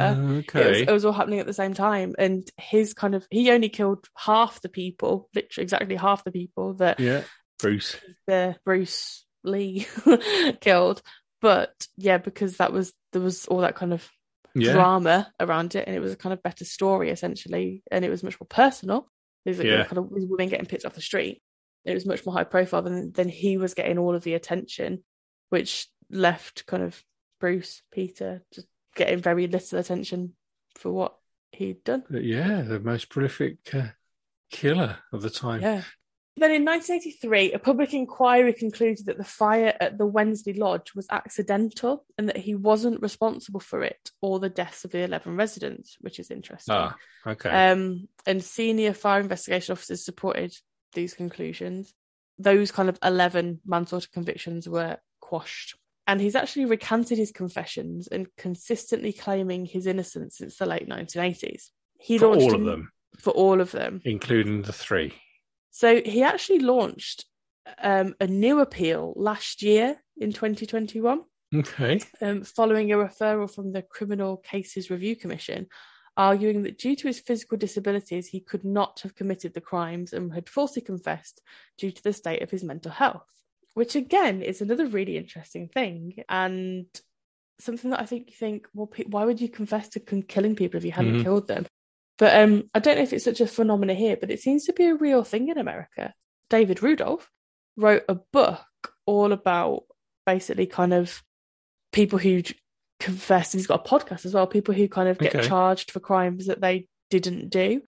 Uh, 0.54 0.61
it, 0.61 0.68
was, 0.68 0.78
it 0.81 0.90
was 0.90 1.04
all 1.04 1.12
happening 1.12 1.40
at 1.40 1.46
the 1.46 1.52
same 1.52 1.74
time 1.74 2.14
and 2.18 2.48
his 2.57 2.94
kind 2.94 3.14
of 3.14 3.26
he 3.31 3.50
only 3.50 3.68
killed 3.68 4.07
half 4.16 4.61
the 4.61 4.68
people 4.68 5.28
literally 5.35 5.62
exactly 5.62 5.96
half 5.96 6.24
the 6.24 6.33
people 6.33 6.74
that 6.74 7.00
yeah. 7.00 7.22
Bruce. 7.59 7.96
the 8.26 8.57
bruce 8.64 9.24
lee 9.44 9.87
killed 10.61 11.02
but 11.40 11.72
yeah 11.96 12.18
because 12.18 12.57
that 12.59 12.72
was 12.72 12.92
there 13.12 13.22
was 13.22 13.46
all 13.46 13.61
that 13.61 13.74
kind 13.76 13.92
of 13.92 14.09
Yeah. 14.54 14.72
drama 14.72 15.33
around 15.40 15.74
it 15.74 15.85
and 15.87 15.96
it 15.96 16.00
was 16.00 16.12
a 16.12 16.16
kind 16.16 16.33
of 16.33 16.42
better 16.42 16.64
story 16.64 17.11
essentially 17.11 17.83
and 17.90 18.04
it 18.04 18.11
was 18.11 18.22
much 18.22 18.38
more 18.40 18.46
personal 18.48 19.09
was 19.44 19.59
like 19.59 19.66
Yeah. 19.66 19.85
kind 19.85 19.98
of 19.98 20.11
these 20.14 20.26
women 20.28 20.48
getting 20.48 20.66
picked 20.66 20.85
off 20.85 20.94
the 20.94 21.00
street 21.00 21.40
it 21.85 21.94
was 21.94 22.04
much 22.07 22.26
more 22.26 22.35
high 22.35 22.44
profile 22.44 22.83
than 22.83 23.12
than 23.12 23.28
he 23.28 23.57
was 23.57 23.74
getting 23.74 23.98
all 23.98 24.14
of 24.14 24.22
the 24.24 24.35
attention 24.35 25.02
which 25.50 25.88
left 26.11 26.66
kind 26.66 26.83
of 26.83 27.02
bruce 27.40 27.83
peter 27.92 28.42
just 28.53 28.66
getting 28.94 29.20
very 29.20 29.46
little 29.46 29.79
attention 29.79 30.35
for 30.74 30.92
what 30.92 31.14
he'd 31.53 31.85
done. 31.85 32.05
Yeah, 32.11 32.62
the 32.62 32.81
most 32.81 33.09
prolific 33.09 33.59
uh, 33.72 33.88
killer 34.51 34.96
of 35.12 35.22
the 35.22 35.31
time. 35.31 35.62
Yeah. 35.62 35.83
Then 36.37 36.53
in 36.53 36.64
1983, 36.64 37.53
a 37.53 37.59
public 37.59 37.94
inquiry 37.94 38.53
concluded 38.53 39.07
that 39.07 39.18
the 39.18 39.24
fire 39.24 39.74
at 39.81 39.98
the 39.98 40.07
Wensley 40.07 40.53
Lodge 40.53 40.94
was 40.94 41.09
accidental 41.11 42.05
and 42.16 42.29
that 42.29 42.37
he 42.37 42.55
wasn't 42.55 43.03
responsible 43.03 43.59
for 43.59 43.83
it 43.83 44.11
or 44.22 44.38
the 44.38 44.48
deaths 44.48 44.85
of 44.85 44.92
the 44.92 45.01
11 45.01 45.35
residents, 45.35 45.96
which 46.01 46.20
is 46.20 46.31
interesting. 46.31 46.77
Ah, 46.77 46.94
okay. 47.27 47.51
Um, 47.51 48.07
and 48.24 48.42
senior 48.42 48.92
fire 48.92 49.20
investigation 49.20 49.72
officers 49.72 50.05
supported 50.05 50.55
these 50.92 51.12
conclusions. 51.12 51.92
Those 52.38 52.70
kind 52.70 52.88
of 52.88 53.01
11 53.03 53.61
manslaughter 53.66 54.09
convictions 54.12 54.68
were 54.68 54.98
quashed. 55.20 55.74
And 56.08 56.20
he's 56.22 56.34
actually 56.34 56.64
recanted 56.64 57.18
his 57.18 57.30
confessions 57.30 58.08
and 58.08 58.26
consistently 58.38 59.12
claiming 59.12 59.66
his 59.66 59.86
innocence 59.86 60.38
since 60.38 60.56
the 60.56 60.64
late 60.66 60.88
1980s. 60.88 61.64
He 62.00 62.16
For 62.16 62.28
launched 62.28 62.42
all 62.44 62.54
of 62.54 62.64
them, 62.64 62.90
For 63.18 63.30
all 63.30 63.60
of 63.60 63.70
them. 63.72 64.00
including 64.04 64.62
the 64.62 64.72
three. 64.72 65.12
So 65.70 66.00
he 66.00 66.22
actually 66.22 66.60
launched 66.60 67.26
um, 67.82 68.14
a 68.20 68.26
new 68.26 68.60
appeal 68.60 69.12
last 69.16 69.62
year 69.62 70.02
in 70.16 70.32
2021, 70.32 71.20
Okay. 71.54 72.00
um, 72.22 72.42
following 72.42 72.90
a 72.90 72.96
referral 72.96 73.52
from 73.54 73.72
the 73.72 73.82
Criminal 73.82 74.38
Cases 74.38 74.90
Review 74.90 75.14
Commission, 75.14 75.66
arguing 76.16 76.62
that 76.62 76.78
due 76.78 76.96
to 76.96 77.06
his 77.06 77.20
physical 77.20 77.58
disabilities, 77.58 78.26
he 78.26 78.40
could 78.40 78.64
not 78.64 79.00
have 79.00 79.14
committed 79.14 79.52
the 79.52 79.60
crimes 79.60 80.14
and 80.14 80.32
had 80.32 80.48
falsely 80.48 80.80
confessed 80.80 81.42
due 81.76 81.90
to 81.90 82.02
the 82.02 82.14
state 82.14 82.40
of 82.42 82.50
his 82.50 82.64
mental 82.64 82.90
health. 82.90 83.26
Which 83.78 83.94
again 83.94 84.42
is 84.42 84.60
another 84.60 84.86
really 84.86 85.16
interesting 85.16 85.68
thing, 85.68 86.24
and 86.28 86.86
something 87.60 87.90
that 87.92 88.00
I 88.00 88.06
think 88.06 88.26
you 88.26 88.34
think, 88.34 88.66
well, 88.74 88.88
pe- 88.88 89.04
why 89.04 89.24
would 89.24 89.40
you 89.40 89.48
confess 89.48 89.88
to 89.90 90.00
con- 90.00 90.22
killing 90.22 90.56
people 90.56 90.78
if 90.78 90.84
you 90.84 90.90
hadn't 90.90 91.18
Mhm. 91.18 91.22
killed 91.22 91.46
them? 91.46 91.64
But 92.18 92.34
um, 92.42 92.68
I 92.74 92.80
don't 92.80 92.96
know 92.96 93.04
if 93.04 93.12
it's 93.12 93.24
such 93.24 93.40
a 93.40 93.46
phenomenon 93.46 93.94
here, 93.94 94.16
but 94.16 94.32
it 94.32 94.40
seems 94.40 94.64
to 94.64 94.72
be 94.72 94.86
a 94.86 94.96
real 94.96 95.22
thing 95.22 95.46
in 95.48 95.58
America. 95.58 96.12
David 96.50 96.82
Rudolf 96.82 97.30
wrote 97.76 98.02
a 98.08 98.16
book 98.16 98.66
all 99.06 99.30
about 99.30 99.84
basically 100.26 100.66
kind 100.66 100.92
of 100.92 101.22
people 101.92 102.18
who 102.18 102.42
confess. 102.98 103.52
He's 103.52 103.68
got 103.68 103.86
a 103.86 103.88
podcast 103.88 104.26
as 104.26 104.34
well. 104.34 104.48
People 104.48 104.74
who 104.74 104.88
kind 104.88 105.08
of 105.08 105.18
get 105.18 105.36
Okay. 105.36 105.46
charged 105.46 105.92
for 105.92 106.00
crimes 106.00 106.46
that 106.46 106.60
they 106.60 106.88
didn't 107.10 107.50
do, 107.50 107.82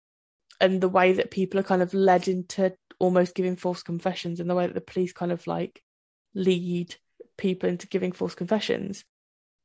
and 0.61 0.81
the 0.81 0.89
way 0.89 1.15
that 1.15 1.33
people 1.33 1.59
are 1.59 1.65
kind 1.65 1.83
of 1.83 1.93
led 1.95 2.29
into 2.29 2.77
almost 3.01 3.35
giving 3.35 3.57
false 3.57 3.83
confessions, 3.83 4.39
in 4.39 4.47
the 4.47 4.55
way 4.55 4.67
that 4.67 4.75
the 4.75 4.81
police 4.81 5.13
kind 5.13 5.33
of 5.33 5.45
like 5.47 5.83
lead 6.35 6.95
people 7.37 7.69
into 7.69 7.89
giving 7.89 8.13
false 8.13 8.35
confessions 8.37 9.05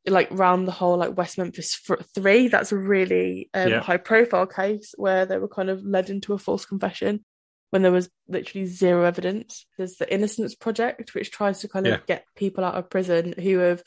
like 0.08 0.28
round 0.32 0.67
the 0.67 0.71
whole 0.71 0.98
like 0.98 1.17
West 1.17 1.38
Memphis 1.38 1.76
three. 2.13 2.48
That's 2.48 2.71
a 2.71 2.78
really 2.78 3.50
um, 3.54 3.69
Yeah. 3.69 3.82
high 3.82 3.98
profile 3.98 4.45
case 4.45 4.93
where 4.98 5.26
they 5.26 5.38
were 5.38 5.48
kind 5.48 5.69
of 5.69 5.84
led 5.84 6.10
into 6.10 6.34
a 6.34 6.38
false 6.38 6.65
confession 6.65 7.26
when 7.71 7.82
there 7.82 7.91
was 7.91 8.10
literally 8.28 8.67
zero 8.67 9.04
evidence. 9.04 9.65
There's 9.78 9.95
the 9.98 10.12
Innocence 10.13 10.54
Project, 10.56 11.15
which 11.15 11.32
tries 11.32 11.60
to 11.62 11.67
kind 11.67 11.88
of 11.88 11.93
Yeah. 11.93 12.00
get 12.08 12.26
people 12.36 12.63
out 12.63 12.76
of 12.76 12.89
prison 12.89 13.34
who 13.34 13.58
have 13.58 13.82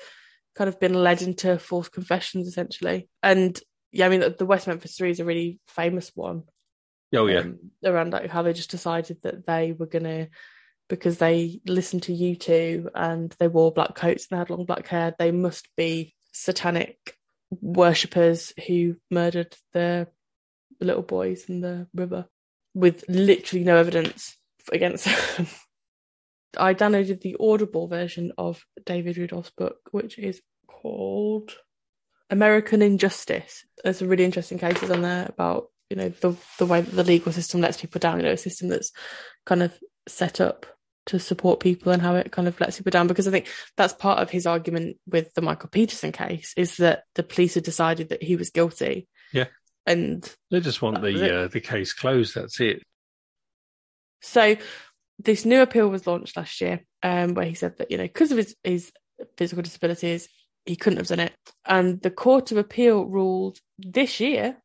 kind 0.56 0.68
of 0.68 0.80
been 0.80 0.94
led 0.94 1.22
into 1.22 1.56
false 1.58 1.88
confessions 1.88 2.48
essentially. 2.48 3.08
And 3.22 3.58
yeah, 3.92 4.06
I 4.06 4.08
mean 4.08 4.20
the, 4.20 4.30
the 4.30 4.46
West 4.46 4.66
Memphis 4.66 4.96
three 4.96 5.10
is 5.12 5.20
a 5.20 5.24
really 5.24 5.60
famous 5.68 6.10
one 6.16 6.42
Oh 7.14 7.26
yeah. 7.26 7.40
um, 7.40 7.58
around 7.84 8.12
like 8.12 8.30
how 8.30 8.42
they 8.42 8.52
just 8.52 8.70
decided 8.70 9.22
that 9.22 9.46
they 9.46 9.72
were 9.72 9.86
gonna 9.86 10.28
because 10.88 11.18
they 11.18 11.60
listened 11.66 12.04
to 12.04 12.12
you 12.12 12.36
two 12.36 12.90
and 12.94 13.34
they 13.38 13.48
wore 13.48 13.72
black 13.72 13.94
coats 13.94 14.26
and 14.30 14.36
they 14.36 14.38
had 14.38 14.50
long 14.50 14.64
black 14.64 14.86
hair 14.88 15.14
they 15.18 15.30
must 15.30 15.68
be 15.76 16.14
satanic 16.32 17.16
worshippers 17.50 18.52
who 18.66 18.96
murdered 19.10 19.54
the 19.72 20.08
little 20.80 21.02
boys 21.02 21.44
in 21.48 21.60
the 21.60 21.86
river 21.94 22.26
with 22.74 23.04
literally 23.08 23.64
no 23.64 23.76
evidence 23.76 24.36
against 24.70 25.04
them 25.36 25.46
i 26.58 26.74
downloaded 26.74 27.20
the 27.20 27.36
audible 27.40 27.86
version 27.86 28.32
of 28.36 28.64
david 28.84 29.16
Rudolf's 29.16 29.50
book 29.50 29.78
which 29.92 30.18
is 30.18 30.40
called 30.66 31.54
american 32.30 32.82
injustice 32.82 33.64
there's 33.82 33.98
some 33.98 34.08
really 34.08 34.24
interesting 34.24 34.58
cases 34.58 34.90
on 34.90 35.02
there 35.02 35.26
about 35.28 35.68
you 35.90 35.96
know 35.96 36.08
the 36.08 36.36
the 36.58 36.66
way 36.66 36.80
that 36.80 36.90
the 36.94 37.04
legal 37.04 37.32
system 37.32 37.60
lets 37.60 37.80
people 37.80 37.98
down 37.98 38.18
you 38.18 38.24
know 38.24 38.32
a 38.32 38.36
system 38.36 38.68
that's 38.68 38.92
kind 39.46 39.62
of 39.62 39.72
set 40.06 40.40
up 40.40 40.66
to 41.06 41.18
support 41.18 41.60
people 41.60 41.90
and 41.90 42.02
how 42.02 42.14
it 42.14 42.30
kind 42.30 42.46
of 42.48 42.60
lets 42.60 42.76
people 42.76 42.90
down 42.90 43.06
because 43.06 43.26
i 43.26 43.30
think 43.30 43.46
that's 43.76 43.94
part 43.94 44.18
of 44.18 44.28
his 44.30 44.46
argument 44.46 44.96
with 45.06 45.32
the 45.34 45.40
michael 45.40 45.70
peterson 45.70 46.12
case 46.12 46.52
is 46.56 46.76
that 46.76 47.04
the 47.14 47.22
police 47.22 47.54
had 47.54 47.64
decided 47.64 48.10
that 48.10 48.22
he 48.22 48.36
was 48.36 48.50
guilty 48.50 49.08
Yeah. 49.32 49.46
and 49.86 50.30
They 50.50 50.60
just 50.60 50.82
want 50.82 50.96
That 50.96 51.02
was 51.12 51.22
it. 51.22 51.28
the 51.28 51.44
uh, 51.44 51.48
the 51.48 51.60
case 51.60 51.94
closed. 51.94 52.34
That's 52.34 52.60
it. 52.60 52.82
so 54.20 54.56
this 55.18 55.44
new 55.44 55.62
appeal 55.62 55.88
was 55.88 56.06
launched 56.06 56.36
last 56.36 56.60
year 56.60 56.80
um 57.02 57.34
where 57.34 57.46
he 57.46 57.54
said 57.54 57.78
that 57.78 57.90
you 57.90 57.96
know 57.96 58.04
because 58.04 58.30
of 58.32 58.38
his 58.38 58.54
his 58.62 58.92
physical 59.36 59.62
disabilities 59.62 60.28
he 60.66 60.76
couldn't 60.76 60.98
have 60.98 61.06
done 61.06 61.20
it 61.20 61.32
and 61.64 62.00
the 62.02 62.10
court 62.10 62.52
of 62.52 62.58
appeal 62.58 63.04
ruled 63.06 63.58
this 63.78 64.20
year 64.20 64.56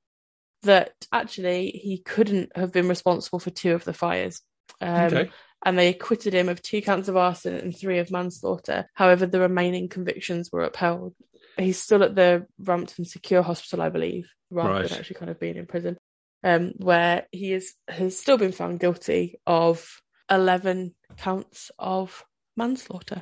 that 0.63 0.93
actually 1.12 1.69
he 1.71 1.97
couldn't 1.99 2.56
have 2.56 2.71
been 2.71 2.88
responsible 2.89 3.39
for 3.39 3.49
two 3.49 3.73
of 3.73 3.84
the 3.84 3.93
fires 3.93 4.41
um, 4.82 5.06
okay. 5.06 5.32
and 5.65 5.78
they 5.78 5.89
acquitted 5.89 6.34
him 6.34 6.49
of 6.49 6.62
two 6.62 6.82
counts 6.82 7.08
of 7.08 7.17
arson 7.17 7.56
and 7.56 7.78
three 7.78 7.99
of 7.99 8.12
manslaughter. 8.12 8.89
However, 8.93 9.26
the 9.26 9.39
remaining 9.39 9.89
convictions 9.89 10.49
were 10.52 10.63
upheld. 10.63 11.13
He's 11.58 11.80
still 11.80 12.04
at 12.04 12.15
the 12.15 12.47
Rampton 12.60 13.06
Secure 13.06 13.43
Hospital, 13.43 13.82
I 13.82 13.89
believe, 13.89 14.28
rather 14.49 14.73
Right. 14.73 14.89
than 14.89 14.97
actually 14.97 15.15
kind 15.15 15.32
of 15.32 15.39
being 15.39 15.56
in 15.56 15.67
prison, 15.67 15.97
um, 16.43 16.73
where 16.78 17.28
he 17.32 17.54
is 17.54 17.76
has 17.88 18.17
still 18.17 18.38
been 18.38 18.52
found 18.52 18.80
guilty 18.80 19.39
of 19.45 20.02
eleven 20.30 20.95
counts 21.17 21.71
of 21.78 22.23
manslaughter. 22.58 23.21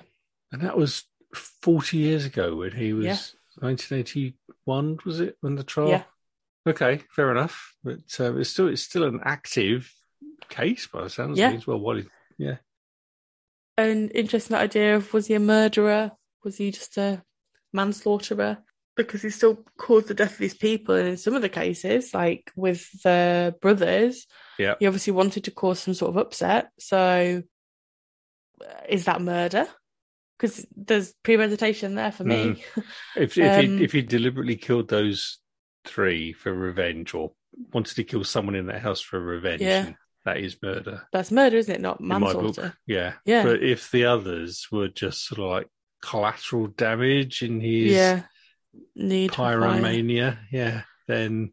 And 0.52 0.62
that 0.62 0.78
was 0.78 1.04
forty 1.36 1.98
years 1.98 2.26
ago 2.26 2.56
when 2.56 2.72
he 2.72 2.94
was 2.94 3.06
Yeah. 3.06 3.18
1981. 3.60 5.00
Was 5.06 5.20
it 5.20 5.38
when 5.42 5.56
the 5.56 5.64
trial? 5.64 5.90
Yeah. 5.90 6.04
Okay, 6.68 7.02
fair 7.16 7.32
enough. 7.32 7.76
But 7.84 8.00
uh, 8.20 8.36
it's 8.38 8.50
still 8.52 8.68
it's 8.68 8.84
still 8.84 9.04
an 9.04 9.20
active 9.24 9.92
case 10.50 10.88
by 10.88 11.04
the 11.04 11.10
sounds 11.10 11.38
Yeah. 11.40 11.48
of 11.48 11.52
things. 11.54 11.68
Well, 11.68 11.80
what 11.80 11.98
is 11.98 12.06
yeah. 12.38 12.58
An 13.78 14.10
interesting 14.10 14.56
idea 14.58 14.96
of 14.98 15.14
was 15.14 15.28
he 15.28 15.34
a 15.34 15.40
murderer? 15.40 16.12
Was 16.44 16.58
he 16.58 16.72
just 16.72 16.98
a 16.98 17.24
manslaughterer? 17.74 18.58
Because 18.98 19.22
he 19.22 19.30
still 19.30 19.64
caused 19.78 20.10
the 20.10 20.14
death 20.14 20.34
of 20.34 20.38
these 20.38 20.54
people, 20.54 20.96
and 20.96 21.08
in 21.08 21.18
some 21.18 21.34
of 21.34 21.42
the 21.42 21.50
cases, 21.50 22.14
like 22.14 22.52
with 22.56 22.86
the 23.04 23.56
brothers, 23.62 24.28
Yeah. 24.60 24.76
he 24.80 24.86
obviously 24.86 25.14
wanted 25.14 25.46
to 25.46 25.52
cause 25.52 25.80
some 25.80 25.94
sort 25.94 26.10
of 26.10 26.18
upset. 26.18 26.70
So, 26.78 27.42
uh, 28.62 28.82
is 28.90 29.06
that 29.06 29.22
murder? 29.22 29.68
Because 30.38 30.66
there's 30.76 31.14
premeditation 31.24 31.96
there 31.96 32.12
for 32.12 32.24
me. 32.26 32.64
If 33.16 33.38
if 33.38 33.38
Um, 33.60 33.78
he 33.78 33.84
if 33.86 33.92
he 33.94 34.02
deliberately 34.02 34.58
killed 34.58 34.90
those 34.90 35.40
three 35.86 36.34
for 36.34 36.54
revenge, 36.54 37.14
or 37.14 37.32
wanted 37.74 37.96
to 37.96 38.04
kill 38.04 38.24
someone 38.24 38.56
in 38.56 38.68
that 38.68 38.82
house 38.82 39.02
for 39.02 39.20
revenge, 39.20 39.62
Yeah. 39.62 39.94
that 40.26 40.38
is 40.38 40.58
murder. 40.62 41.08
That's 41.12 41.32
murder, 41.32 41.58
isn't 41.58 41.74
it? 41.76 41.82
Not 41.82 42.02
manslaughter. 42.02 42.76
Yeah. 42.88 43.14
Yeah. 43.26 43.44
But 43.44 43.64
if 43.64 43.92
the 43.92 44.06
others 44.06 44.68
were 44.72 44.88
just 44.88 45.26
sort 45.26 45.40
of 45.40 45.46
like 45.46 45.68
collateral 46.02 46.68
damage 46.68 47.42
in 47.42 47.60
his 47.60 47.92
Yeah. 47.92 48.24
Need 48.96 49.32
pyromania, 49.32 50.38
yeah, 50.50 50.84
then 51.08 51.52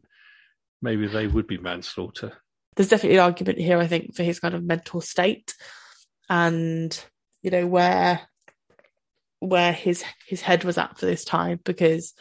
maybe 0.81 1.05
they 1.07 1.27
would 1.27 1.47
be 1.47 1.57
manslaughter. 1.57 2.31
there's 2.77 2.87
definitely 2.87 3.17
an 3.17 3.23
argument 3.25 3.57
here, 3.59 3.77
I 3.77 3.87
think, 3.87 4.15
for 4.15 4.23
his 4.23 4.39
kind 4.39 4.55
of 4.55 4.63
mental 4.63 5.01
state 5.01 5.53
and 6.29 6.97
you 7.41 7.51
know 7.51 7.67
where 7.67 8.21
where 9.39 9.73
his 9.73 10.03
his 10.27 10.39
head 10.41 10.63
was 10.63 10.77
at 10.77 10.97
for 10.97 11.05
this 11.05 11.25
time 11.25 11.59
because 11.65 12.13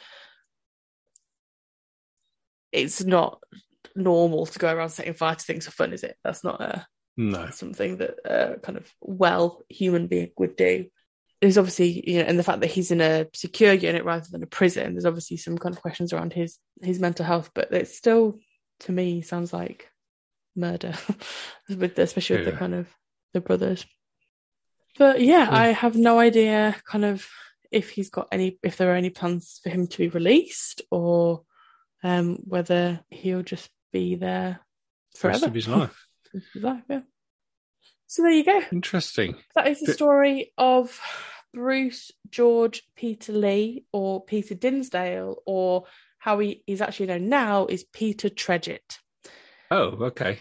it's 2.72 3.04
not 3.04 3.42
normal 3.94 4.46
to 4.46 4.58
go 4.58 4.72
around 4.72 4.90
setting 4.90 5.14
fire 5.14 5.34
to 5.34 5.44
things 5.44 5.64
for 5.64 5.72
fun, 5.72 5.92
is 5.92 6.02
it? 6.04 6.16
That's 6.24 6.44
not 6.44 6.60
a 6.60 6.86
No. 7.16 7.50
something 7.50 7.96
that 7.98 8.14
a 8.24 8.58
kind 8.60 8.78
of 8.78 8.90
well 9.00 9.62
human 9.68 10.06
being 10.06 10.30
would 10.38 10.56
do. 10.56 10.86
There's 11.40 11.58
obviously, 11.58 12.08
you 12.10 12.18
know, 12.18 12.24
and 12.24 12.38
the 12.38 12.42
fact 12.42 12.60
that 12.60 12.70
he's 12.70 12.90
in 12.90 13.00
a 13.00 13.26
secure 13.32 13.72
unit 13.72 14.04
rather 14.04 14.26
than 14.30 14.42
a 14.42 14.46
prison, 14.46 14.94
there's 14.94 15.04
obviously 15.06 15.36
some 15.36 15.56
kind 15.56 15.74
of 15.74 15.80
questions 15.80 16.12
around 16.12 16.32
his 16.32 16.58
his 16.82 16.98
mental 17.00 17.24
health, 17.24 17.50
but 17.54 17.72
it 17.72 17.88
still, 17.88 18.38
to 18.80 18.92
me, 18.92 19.22
sounds 19.22 19.52
like 19.52 19.88
murder, 20.56 20.94
with 21.68 21.94
the, 21.94 22.02
especially 22.02 22.36
with 22.38 22.46
the 22.46 22.52
kind 22.52 22.74
of 22.74 22.88
the 23.34 23.40
brothers. 23.40 23.86
But 24.98 25.20
yeah, 25.20 25.44
Yeah. 25.44 25.56
I 25.56 25.66
have 25.68 25.94
no 25.96 26.18
idea, 26.18 26.74
kind 26.84 27.04
of, 27.04 27.26
if 27.70 27.90
he's 27.90 28.10
got 28.10 28.28
any, 28.32 28.58
if 28.64 28.76
there 28.76 28.92
are 28.92 28.96
any 28.96 29.10
plans 29.10 29.60
for 29.62 29.70
him 29.70 29.86
to 29.86 29.98
be 29.98 30.08
released, 30.08 30.82
or 30.90 31.42
um, 32.02 32.36
whether 32.44 33.00
he'll 33.10 33.42
just 33.42 33.70
be 33.92 34.14
there 34.16 34.60
The 35.20 35.28
rest 35.28 35.44
of 35.46 35.54
his 35.54 35.68
life. 35.78 36.06
his 36.32 36.62
life, 36.62 36.82
yeah. 36.88 37.00
So 38.06 38.22
there 38.22 38.30
you 38.32 38.44
go. 38.44 38.62
Interesting. 38.72 39.36
That 39.54 39.68
is 39.68 39.80
the 39.80 39.92
story 39.92 40.52
of 40.56 40.98
Bruce 41.52 42.10
George 42.30 42.82
Peter 42.96 43.32
Lee 43.32 43.84
or 43.92 44.24
Peter 44.24 44.54
Dinsdale 44.54 45.36
or 45.46 45.84
how 46.18 46.38
he 46.38 46.62
is 46.66 46.80
actually 46.80 47.06
known 47.06 47.28
now 47.28 47.66
is 47.66 47.84
Peter 47.84 48.28
Tredget. 48.30 48.98
Oh, 49.70 50.06
okay. 50.06 50.40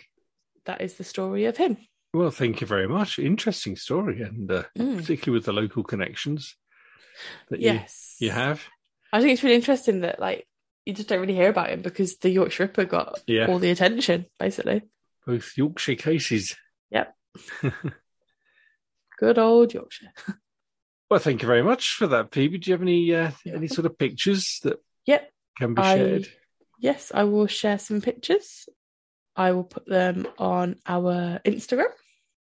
That 0.66 0.82
is 0.82 0.96
the 0.96 1.04
story 1.04 1.46
of 1.46 1.58
him. 1.58 1.78
Well, 2.14 2.32
thank 2.32 2.62
you 2.62 2.68
very 2.68 2.88
much. 2.88 3.20
Interesting 3.20 3.76
story, 3.76 4.22
and 4.22 4.50
uh, 4.52 4.64
Mm. 4.78 4.98
particularly 4.98 5.38
with 5.38 5.46
the 5.46 5.54
local 5.54 5.84
connections 5.84 6.56
that 7.50 7.60
Yes. 7.60 8.16
you, 8.20 8.28
you 8.28 8.32
have. 8.32 8.64
I 9.12 9.20
think 9.20 9.34
it's 9.34 9.44
really 9.44 9.56
interesting 9.56 10.02
that 10.02 10.20
like 10.20 10.48
you 10.88 10.94
just 10.94 11.10
don't 11.10 11.20
really 11.20 11.36
hear 11.36 11.50
about 11.50 11.70
him 11.70 11.82
because 11.82 12.18
the 12.18 12.30
Yorkshire 12.30 12.64
Ripper 12.64 12.86
got 12.86 13.20
Yeah. 13.28 13.48
all 13.48 13.60
the 13.60 13.70
attention, 13.70 14.26
basically. 14.40 14.82
Both 15.26 15.58
Yorkshire 15.58 15.96
cases. 15.96 16.56
Yep. 16.92 17.14
Good 19.20 19.38
old 19.40 19.74
Yorkshire. 19.74 20.12
Well, 21.10 21.20
thank 21.20 21.42
you 21.42 21.48
very 21.48 21.64
much 21.64 21.94
for 21.96 22.08
that, 22.08 22.32
Phoebe. 22.34 22.58
Do 22.58 22.70
you 22.70 22.74
have 22.74 22.82
any 22.82 23.14
uh, 23.16 23.32
any 23.46 23.68
sort 23.68 23.86
of 23.86 23.98
pictures 23.98 24.60
that 24.64 24.78
Yep. 25.06 25.32
can 25.58 25.74
be 25.74 25.82
I- 25.82 25.96
shared? 25.98 26.28
Yes, 26.80 27.12
I 27.14 27.24
will 27.24 27.48
share 27.48 27.80
some 27.80 28.02
pictures. 28.02 28.70
I 29.36 29.52
will 29.52 29.64
put 29.64 29.88
them 29.88 30.28
on 30.38 30.76
our 30.86 31.40
Instagram. 31.44 31.90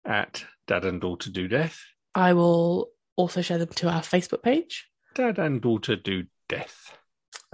At 0.05 0.45
Dad 0.67 0.85
and 0.85 1.01
Daughter 1.01 1.31
Do 1.31 1.47
Death. 1.47 1.79
I 2.15 2.33
will 2.33 2.91
also 3.17 3.43
share 3.43 3.59
them 3.59 3.69
to 3.77 3.89
our 3.89 4.01
Facebook 4.03 4.43
page. 4.43 4.89
Dad 5.15 5.39
and 5.39 5.61
Daughter 5.63 5.95
Do 5.97 6.25
Death. 6.49 6.97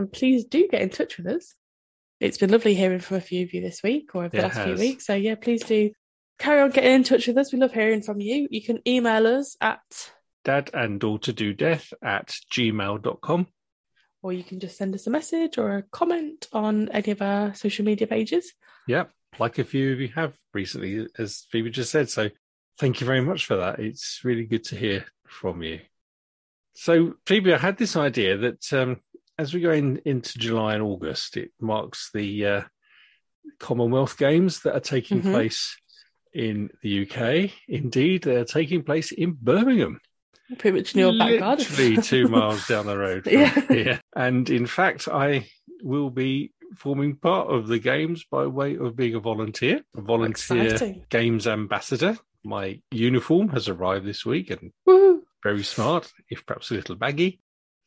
And 0.01 0.11
please 0.11 0.47
do 0.47 0.67
get 0.67 0.81
in 0.81 0.89
touch 0.89 1.19
with 1.19 1.27
us. 1.27 1.55
It's 2.21 2.39
been 2.39 2.51
lovely 2.51 2.75
hearing 2.75 3.01
from 3.01 3.19
a 3.19 3.21
few 3.21 3.45
of 3.45 3.53
you 3.53 3.61
this 3.61 3.83
week 3.83 4.15
or 4.15 4.25
over 4.25 4.31
the 4.31 4.39
It 4.39 4.43
last 4.45 4.63
few 4.63 4.75
weeks. 4.77 5.05
So 5.05 5.13
yeah, 5.13 5.35
please 5.35 5.63
do 5.63 5.91
carry 6.39 6.63
on 6.63 6.71
getting 6.71 6.95
in 6.95 7.05
touch 7.05 7.27
with 7.27 7.37
us. 7.37 7.53
We 7.53 7.59
love 7.59 7.75
hearing 7.75 8.01
from 8.01 8.19
you. 8.19 8.49
You 8.51 8.63
can 8.63 8.79
email 8.89 9.27
us 9.27 9.59
at 9.61 9.83
Dad 10.43 10.71
and 10.73 10.99
Daughter 10.99 11.33
Do 11.33 11.53
Death 11.53 11.93
at 12.03 12.35
gmail.com. 12.51 13.47
or 14.23 14.33
you 14.33 14.43
can 14.43 14.59
just 14.59 14.79
send 14.79 14.95
us 14.95 15.07
a 15.07 15.11
message 15.11 15.59
or 15.59 15.77
a 15.77 15.83
comment 15.83 16.49
on 16.51 16.89
any 16.89 17.13
of 17.13 17.21
our 17.21 17.53
social 17.53 17.85
media 17.85 18.07
pages. 18.07 18.55
Yep, 18.89 19.11
like 19.39 19.59
a 19.59 19.65
few 19.65 19.93
of 19.93 20.01
you 20.01 20.09
have 20.15 20.33
recently, 20.55 21.09
as 21.19 21.45
Phoebe 21.51 21.69
just 21.69 21.91
said. 21.91 22.09
So 22.09 22.31
thank 22.79 23.03
you 23.03 23.07
very 23.07 23.21
much 23.21 23.45
for 23.45 23.57
that. 23.57 23.81
It's 23.81 24.23
really 24.25 24.47
good 24.47 24.65
to 24.65 24.77
hear 24.77 25.05
from 25.27 25.63
you. 25.63 25.81
So, 26.73 27.17
Phoebe, 27.27 27.53
I 27.53 27.59
had 27.59 27.77
this 27.77 27.97
idea 27.97 28.39
that 28.39 28.73
um, 28.73 29.01
as 29.41 29.55
we 29.55 29.61
go 29.61 29.71
in, 29.73 30.01
into 30.05 30.39
July 30.39 30.75
and 30.75 30.83
August, 30.83 31.37
it 31.37 31.51
marks 31.61 32.11
the 32.13 32.47
uh, 32.47 32.63
Commonwealth 33.59 34.17
Games 34.19 34.61
that 34.61 34.75
are 34.75 34.81
taking 34.81 35.23
Mhm. 35.23 35.33
place 35.33 35.77
in 36.35 36.71
the 36.83 37.03
UK. 37.07 37.53
Indeed, 37.69 38.23
they 38.23 38.37
are 38.37 38.45
taking 38.45 38.83
place 38.83 39.13
in 39.13 39.37
Birmingham. 39.41 40.01
Pretty 40.59 40.77
much 40.79 40.95
in 40.95 41.01
your 41.01 41.17
back 41.19 41.39
garden. 41.39 41.65
Literally 41.71 41.97
two 42.03 42.29
miles 42.37 42.67
down 42.67 42.87
the 42.87 42.99
road. 42.99 43.27
Yeah. 43.27 43.61
here. 43.69 44.01
And 44.15 44.49
in 44.51 44.67
fact, 44.67 45.09
I 45.09 45.49
will 45.83 46.11
be 46.11 46.53
forming 46.77 47.17
part 47.17 47.49
of 47.49 47.67
the 47.69 47.79
games 47.79 48.25
by 48.31 48.47
way 48.47 48.77
of 48.77 48.95
being 48.97 49.15
a 49.15 49.21
volunteer, 49.21 49.83
a 49.97 50.01
volunteer 50.01 50.65
Exciting. 50.75 51.05
games 51.09 51.47
ambassador. 51.47 52.19
My 52.45 52.81
uniform 52.91 53.49
has 53.51 53.69
arrived 53.69 54.07
this 54.07 54.25
week 54.25 54.51
and 54.51 54.73
Woo. 54.87 55.23
very 55.43 55.63
smart, 55.65 56.13
if 56.29 56.45
perhaps 56.47 56.71
a 56.71 56.75
little 56.75 56.97
baggy. 56.97 57.41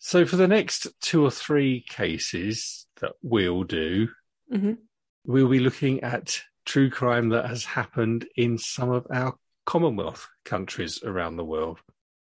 So 0.06 0.26
for 0.26 0.36
the 0.36 0.50
next 0.50 0.88
two 1.00 1.24
or 1.24 1.32
three 1.32 1.80
cases 1.88 2.88
that 3.00 3.14
we'll 3.22 3.64
do, 3.64 4.10
Mhm. 4.52 4.80
we'll 5.26 5.48
be 5.48 5.60
looking 5.60 6.04
at 6.04 6.42
true 6.66 6.90
crime 6.90 7.30
that 7.30 7.46
has 7.48 7.64
happened 7.64 8.28
in 8.36 8.58
some 8.58 8.90
of 8.90 9.08
our 9.10 9.40
Commonwealth 9.66 10.28
countries 10.44 11.02
around 11.04 11.38
the 11.38 11.46
world, 11.46 11.80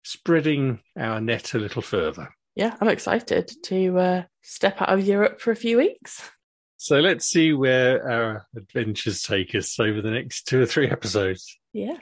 spreading 0.03 0.81
our 0.97 1.21
net 1.21 1.53
a 1.53 1.59
little 1.59 1.81
further. 1.81 2.35
Yeah, 2.55 2.75
I'm 2.81 2.89
excited 2.89 3.49
to 3.63 3.97
uh, 3.97 4.23
step 4.41 4.81
out 4.81 4.89
of 4.89 5.07
Europe 5.07 5.39
for 5.39 5.51
a 5.51 5.55
few 5.55 5.77
weeks. 5.77 6.29
So 6.75 6.99
let's 6.99 7.25
see 7.25 7.53
where 7.53 8.05
our 8.11 8.47
adventures 8.53 9.21
take 9.21 9.55
us 9.55 9.79
over 9.79 10.01
the 10.01 10.11
next 10.11 10.43
two 10.45 10.61
or 10.61 10.65
three 10.65 10.89
episodes. 10.89 11.57
Yeah, 11.71 11.95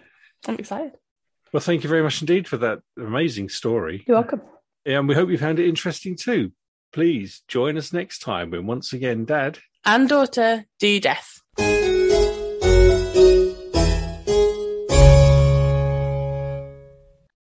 I'm 0.48 0.56
excited. 0.56 0.94
Well, 1.54 1.62
thank 1.62 1.84
you 1.84 1.90
very 1.90 2.02
much 2.02 2.22
indeed 2.22 2.48
for 2.48 2.58
that 2.58 2.80
amazing 2.98 3.50
story. 3.50 4.04
You're 4.08 4.18
welcome. 4.18 4.42
And 4.90 5.08
we 5.08 5.14
hope 5.14 5.30
you 5.30 5.38
found 5.38 5.60
it 5.60 5.70
interesting 5.70 6.16
too. 6.16 6.52
Please 6.92 7.44
join 7.48 7.78
us 7.78 7.94
next 7.94 8.20
time 8.20 8.50
when 8.50 8.66
once 8.66 8.92
again, 8.92 9.24
Dad 9.24 9.60
And 9.86 10.10
daughter, 10.10 10.66
do 10.80 11.00
death. 11.00 11.39